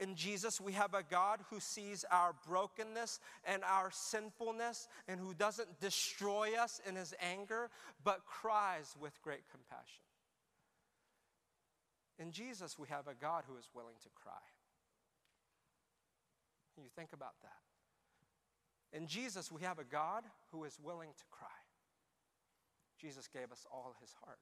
in 0.00 0.14
Jesus, 0.14 0.60
we 0.60 0.72
have 0.72 0.94
a 0.94 1.02
God 1.02 1.40
who 1.50 1.60
sees 1.60 2.04
our 2.10 2.34
brokenness 2.46 3.20
and 3.44 3.62
our 3.64 3.90
sinfulness 3.92 4.88
and 5.08 5.18
who 5.20 5.34
doesn't 5.34 5.80
destroy 5.80 6.54
us 6.58 6.80
in 6.86 6.96
his 6.96 7.14
anger, 7.20 7.70
but 8.04 8.24
cries 8.26 8.94
with 9.00 9.20
great 9.22 9.46
compassion. 9.66 10.02
In 12.18 12.32
Jesus, 12.32 12.78
we 12.78 12.88
have 12.88 13.08
a 13.08 13.14
God 13.14 13.44
who 13.46 13.56
is 13.56 13.68
willing 13.74 13.96
to 14.02 14.08
cry. 14.14 14.32
You 16.76 16.88
think 16.94 17.12
about 17.12 17.40
that. 17.42 18.96
In 18.96 19.06
Jesus, 19.06 19.50
we 19.50 19.62
have 19.62 19.78
a 19.78 19.84
God 19.84 20.24
who 20.52 20.64
is 20.64 20.78
willing 20.82 21.10
to 21.16 21.24
cry. 21.30 21.48
Jesus 23.00 23.28
gave 23.28 23.52
us 23.52 23.66
all 23.70 23.94
his 24.00 24.14
heart. 24.24 24.38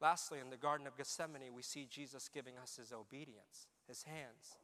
Lastly, 0.00 0.38
in 0.40 0.50
the 0.50 0.56
Garden 0.56 0.86
of 0.86 0.96
Gethsemane, 0.96 1.54
we 1.54 1.62
see 1.62 1.86
Jesus 1.90 2.28
giving 2.32 2.58
us 2.58 2.76
his 2.76 2.92
obedience, 2.92 3.66
his 3.88 4.02
hands. 4.02 4.58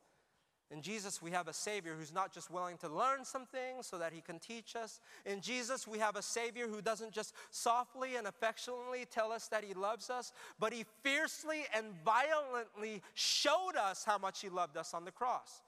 In 0.73 0.81
Jesus, 0.81 1.21
we 1.21 1.31
have 1.33 1.49
a 1.49 1.53
Savior 1.53 1.95
who's 1.99 2.15
not 2.15 2.33
just 2.33 2.51
willing 2.51 2.79
to 2.79 2.89
learn 2.89 3.27
some 3.27 3.45
things 3.45 3.87
so 3.87 3.99
that 3.99 4.13
He 4.13 4.23
can 4.23 4.39
teach 4.39 4.75
us. 4.75 5.01
In 5.27 5.43
Jesus, 5.43 5.87
we 5.87 5.99
have 5.99 6.17
a 6.17 6.23
Savior 6.23 6.67
who 6.67 6.81
doesn't 6.81 7.13
just 7.13 7.35
softly 7.51 8.17
and 8.17 8.27
affectionately 8.27 9.05
tell 9.11 9.33
us 9.33 9.49
that 9.49 9.65
He 9.65 9.75
loves 9.75 10.09
us, 10.09 10.33
but 10.59 10.73
He 10.73 10.87
fiercely 11.03 11.65
and 11.77 11.87
violently 12.05 13.03
showed 13.13 13.77
us 13.79 14.03
how 14.05 14.17
much 14.17 14.41
He 14.41 14.49
loved 14.49 14.79
us 14.79 14.95
on 14.95 15.05
the 15.05 15.11
cross. 15.11 15.61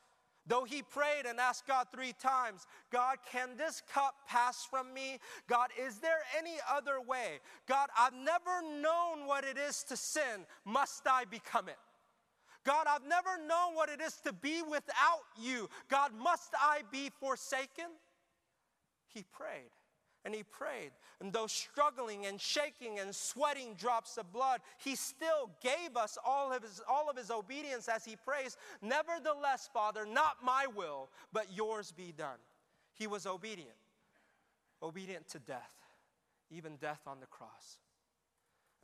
Though 0.46 0.64
he 0.64 0.82
prayed 0.82 1.24
and 1.26 1.40
asked 1.40 1.66
God 1.66 1.86
three 1.90 2.12
times, 2.20 2.66
God, 2.92 3.16
can 3.30 3.56
this 3.56 3.82
cup 3.90 4.14
pass 4.28 4.62
from 4.62 4.92
me? 4.92 5.18
God, 5.48 5.70
is 5.80 6.00
there 6.00 6.20
any 6.36 6.56
other 6.70 7.00
way? 7.00 7.40
God, 7.66 7.88
I've 7.98 8.12
never 8.12 8.60
known 8.82 9.26
what 9.26 9.44
it 9.44 9.56
is 9.56 9.82
to 9.84 9.96
sin. 9.96 10.44
Must 10.66 11.02
I 11.06 11.24
become 11.24 11.68
it? 11.68 11.78
God, 12.64 12.86
I've 12.88 13.06
never 13.06 13.38
known 13.46 13.74
what 13.74 13.88
it 13.88 14.00
is 14.00 14.14
to 14.24 14.32
be 14.32 14.62
without 14.62 15.24
you. 15.40 15.68
God, 15.88 16.12
must 16.14 16.52
I 16.58 16.80
be 16.90 17.10
forsaken? 17.20 17.86
He 19.06 19.24
prayed 19.32 19.70
and 20.24 20.34
he 20.34 20.42
prayed. 20.42 20.92
And 21.20 21.32
though 21.32 21.46
struggling 21.46 22.26
and 22.26 22.40
shaking 22.40 22.98
and 22.98 23.14
sweating 23.14 23.74
drops 23.74 24.16
of 24.16 24.32
blood, 24.32 24.60
he 24.82 24.96
still 24.96 25.50
gave 25.62 25.96
us 25.96 26.16
all 26.24 26.52
of 26.52 26.62
his, 26.62 26.80
all 26.88 27.10
of 27.10 27.16
his 27.16 27.30
obedience 27.30 27.88
as 27.88 28.04
he 28.04 28.16
prays. 28.16 28.56
Nevertheless, 28.80 29.68
Father, 29.72 30.06
not 30.06 30.36
my 30.42 30.66
will, 30.74 31.10
but 31.32 31.46
yours 31.54 31.92
be 31.92 32.12
done. 32.16 32.38
He 32.94 33.06
was 33.06 33.26
obedient, 33.26 33.76
obedient 34.82 35.28
to 35.28 35.38
death, 35.38 35.72
even 36.50 36.76
death 36.76 37.00
on 37.06 37.20
the 37.20 37.26
cross. 37.26 37.78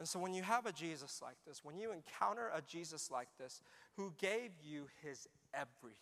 And 0.00 0.08
so, 0.08 0.18
when 0.18 0.32
you 0.32 0.42
have 0.42 0.64
a 0.64 0.72
Jesus 0.72 1.20
like 1.22 1.36
this, 1.46 1.60
when 1.62 1.78
you 1.78 1.92
encounter 1.92 2.50
a 2.54 2.62
Jesus 2.62 3.10
like 3.10 3.28
this 3.38 3.60
who 3.98 4.14
gave 4.16 4.52
you 4.64 4.86
his 5.02 5.28
everything, 5.52 5.98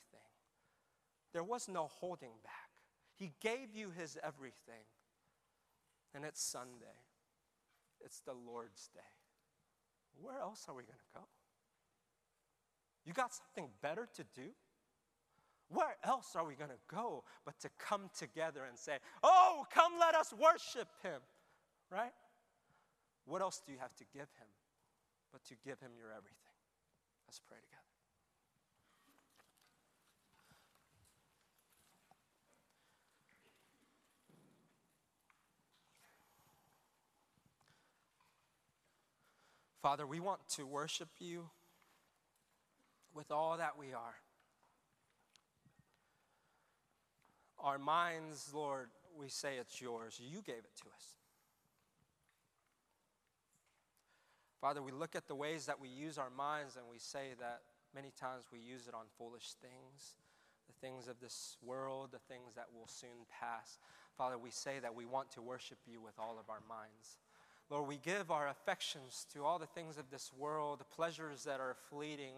there 1.33 1.43
was 1.43 1.69
no 1.69 1.89
holding 1.89 2.31
back. 2.45 2.71
He 3.17 3.33
gave 3.41 3.75
you 3.75 3.91
his 3.91 4.17
everything. 4.23 4.87
And 6.15 6.25
it's 6.25 6.41
Sunday, 6.41 7.03
it's 8.01 8.21
the 8.21 8.35
Lord's 8.35 8.89
day. 8.95 9.01
Where 10.23 10.39
else 10.39 10.67
are 10.69 10.77
we 10.77 10.85
going 10.85 10.95
to 10.95 11.19
go? 11.19 11.27
You 13.05 13.13
got 13.13 13.35
something 13.35 13.69
better 13.83 14.09
to 14.15 14.25
do? 14.33 14.51
Where 15.71 15.97
else 16.05 16.37
are 16.37 16.47
we 16.47 16.55
going 16.55 16.71
to 16.71 16.95
go 16.95 17.25
but 17.45 17.59
to 17.63 17.69
come 17.81 18.11
together 18.17 18.61
and 18.69 18.79
say, 18.79 18.99
Oh, 19.25 19.67
come 19.75 19.95
let 19.99 20.15
us 20.15 20.33
worship 20.33 20.89
him, 21.03 21.21
right? 21.91 22.13
What 23.29 23.43
else 23.43 23.61
do 23.65 23.73
you 23.73 23.79
have 23.79 23.95
to 23.97 24.05
give 24.13 24.23
him 24.23 24.49
but 25.31 25.45
to 25.45 25.55
give 25.63 25.79
him 25.81 25.91
your 25.99 26.09
everything? 26.09 26.57
Let's 27.27 27.41
pray 27.47 27.59
together. 27.59 27.83
Father, 39.83 40.07
we 40.07 40.21
want 40.21 40.41
to 40.57 40.67
worship 40.67 41.09
you 41.19 41.51
with 43.15 43.31
all 43.31 43.59
that 43.59 43.79
we 43.79 43.93
are. 43.93 44.17
Our 47.61 47.79
minds, 47.79 48.51
Lord, 48.55 48.89
we 49.19 49.29
say 49.29 49.57
it's 49.61 49.81
yours. 49.81 50.19
You 50.19 50.41
gave 50.43 50.57
it 50.57 50.77
to 50.83 50.89
us. 50.95 51.18
Father, 54.61 54.83
we 54.83 54.91
look 54.91 55.15
at 55.15 55.29
the 55.29 55.35
ways 55.35 55.67
that 55.67 55.81
we 55.81 55.89
use 55.89 56.19
our 56.19 56.31
minds 56.31 56.77
and 56.77 56.85
we 56.91 56.99
say 56.99 57.35
that 57.39 57.61
many 57.95 58.13
times 58.19 58.45
we 58.53 58.59
use 58.59 58.89
it 58.89 58.95
on 58.95 59.05
foolish 59.17 59.55
things, 59.63 60.17
the 60.67 60.75
things 60.81 61.07
of 61.07 61.21
this 61.21 61.57
world, 61.63 62.11
the 62.13 62.33
things 62.33 62.55
that 62.57 62.67
will 62.75 62.89
soon 62.89 63.27
pass. 63.41 63.79
Father, 64.17 64.37
we 64.37 64.51
say 64.51 64.81
that 64.81 64.95
we 64.95 65.07
want 65.07 65.31
to 65.33 65.43
worship 65.43 65.79
you 65.87 66.01
with 66.01 66.19
all 66.19 66.39
of 66.41 66.51
our 66.51 66.63
minds. 66.69 67.19
Lord, 67.71 67.87
we 67.87 67.99
give 67.99 68.31
our 68.31 68.49
affections 68.49 69.27
to 69.33 69.45
all 69.45 69.59
the 69.59 69.67
things 69.67 69.97
of 69.97 70.11
this 70.11 70.33
world, 70.37 70.81
the 70.81 70.85
pleasures 70.85 71.45
that 71.45 71.61
are 71.61 71.77
fleeting. 71.89 72.35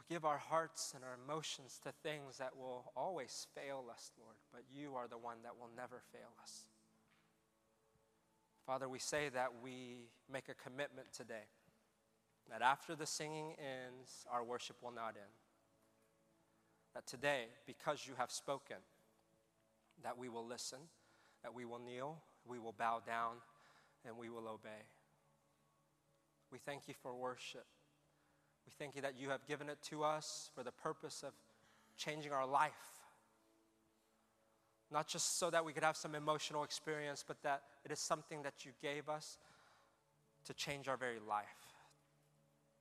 We 0.00 0.14
give 0.14 0.24
our 0.24 0.38
hearts 0.38 0.94
and 0.96 1.04
our 1.04 1.18
emotions 1.24 1.78
to 1.84 1.92
things 2.02 2.38
that 2.38 2.56
will 2.56 2.90
always 2.96 3.46
fail 3.54 3.84
us, 3.92 4.10
Lord, 4.18 4.36
but 4.52 4.62
you 4.74 4.94
are 4.96 5.06
the 5.06 5.18
one 5.18 5.38
that 5.44 5.56
will 5.58 5.70
never 5.76 6.02
fail 6.12 6.32
us. 6.42 6.64
Father, 8.66 8.88
we 8.88 8.98
say 8.98 9.28
that 9.28 9.52
we 9.62 10.08
make 10.30 10.48
a 10.48 10.54
commitment 10.54 11.06
today 11.12 11.46
that 12.50 12.62
after 12.62 12.96
the 12.96 13.06
singing 13.06 13.54
ends, 13.58 14.26
our 14.30 14.42
worship 14.42 14.76
will 14.82 14.90
not 14.90 15.10
end. 15.10 15.34
That 16.94 17.06
today, 17.06 17.44
because 17.64 18.06
you 18.08 18.14
have 18.18 18.32
spoken, 18.32 18.78
that 20.02 20.18
we 20.18 20.28
will 20.28 20.44
listen, 20.44 20.78
that 21.44 21.54
we 21.54 21.64
will 21.64 21.78
kneel, 21.78 22.18
we 22.44 22.58
will 22.58 22.74
bow 22.76 23.00
down, 23.06 23.34
and 24.04 24.16
we 24.16 24.30
will 24.30 24.48
obey. 24.48 24.84
We 26.50 26.58
thank 26.58 26.88
you 26.88 26.94
for 27.02 27.14
worship. 27.14 27.66
We 28.66 28.72
thank 28.76 28.96
you 28.96 29.02
that 29.02 29.14
you 29.16 29.30
have 29.30 29.46
given 29.46 29.68
it 29.68 29.78
to 29.90 30.02
us 30.02 30.50
for 30.54 30.64
the 30.64 30.72
purpose 30.72 31.22
of 31.24 31.32
changing 31.96 32.32
our 32.32 32.46
life 32.46 32.72
not 34.90 35.08
just 35.08 35.38
so 35.38 35.50
that 35.50 35.64
we 35.64 35.72
could 35.72 35.84
have 35.84 35.96
some 35.96 36.14
emotional 36.14 36.62
experience, 36.62 37.24
but 37.26 37.42
that 37.42 37.62
it 37.84 37.90
is 37.90 37.98
something 37.98 38.42
that 38.42 38.64
you 38.64 38.72
gave 38.80 39.08
us 39.08 39.38
to 40.44 40.54
change 40.54 40.88
our 40.88 40.96
very 40.96 41.18
life, 41.18 41.44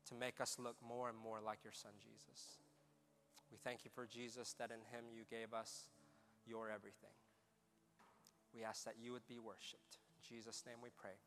to 0.08 0.16
make 0.16 0.40
us 0.40 0.58
look 0.60 0.76
more 0.88 1.10
and 1.10 1.18
more 1.18 1.40
like 1.44 1.60
your 1.64 1.74
son, 1.74 1.92
Jesus. 2.00 2.60
We 3.52 3.58
thank 3.64 3.86
you 3.86 3.92
for 3.94 4.06
Jesus, 4.06 4.54
that 4.60 4.70
in 4.70 4.80
him 4.96 5.06
you 5.14 5.24
gave 5.30 5.54
us 5.54 5.90
your 6.46 6.70
everything. 6.70 7.16
We 8.54 8.64
ask 8.64 8.86
that 8.86 8.96
you 9.02 9.12
would 9.12 9.28
be 9.28 9.40
worshiped. 9.40 9.98
In 10.10 10.36
Jesus' 10.36 10.64
name 10.66 10.78
we 10.82 10.90
pray. 10.96 11.18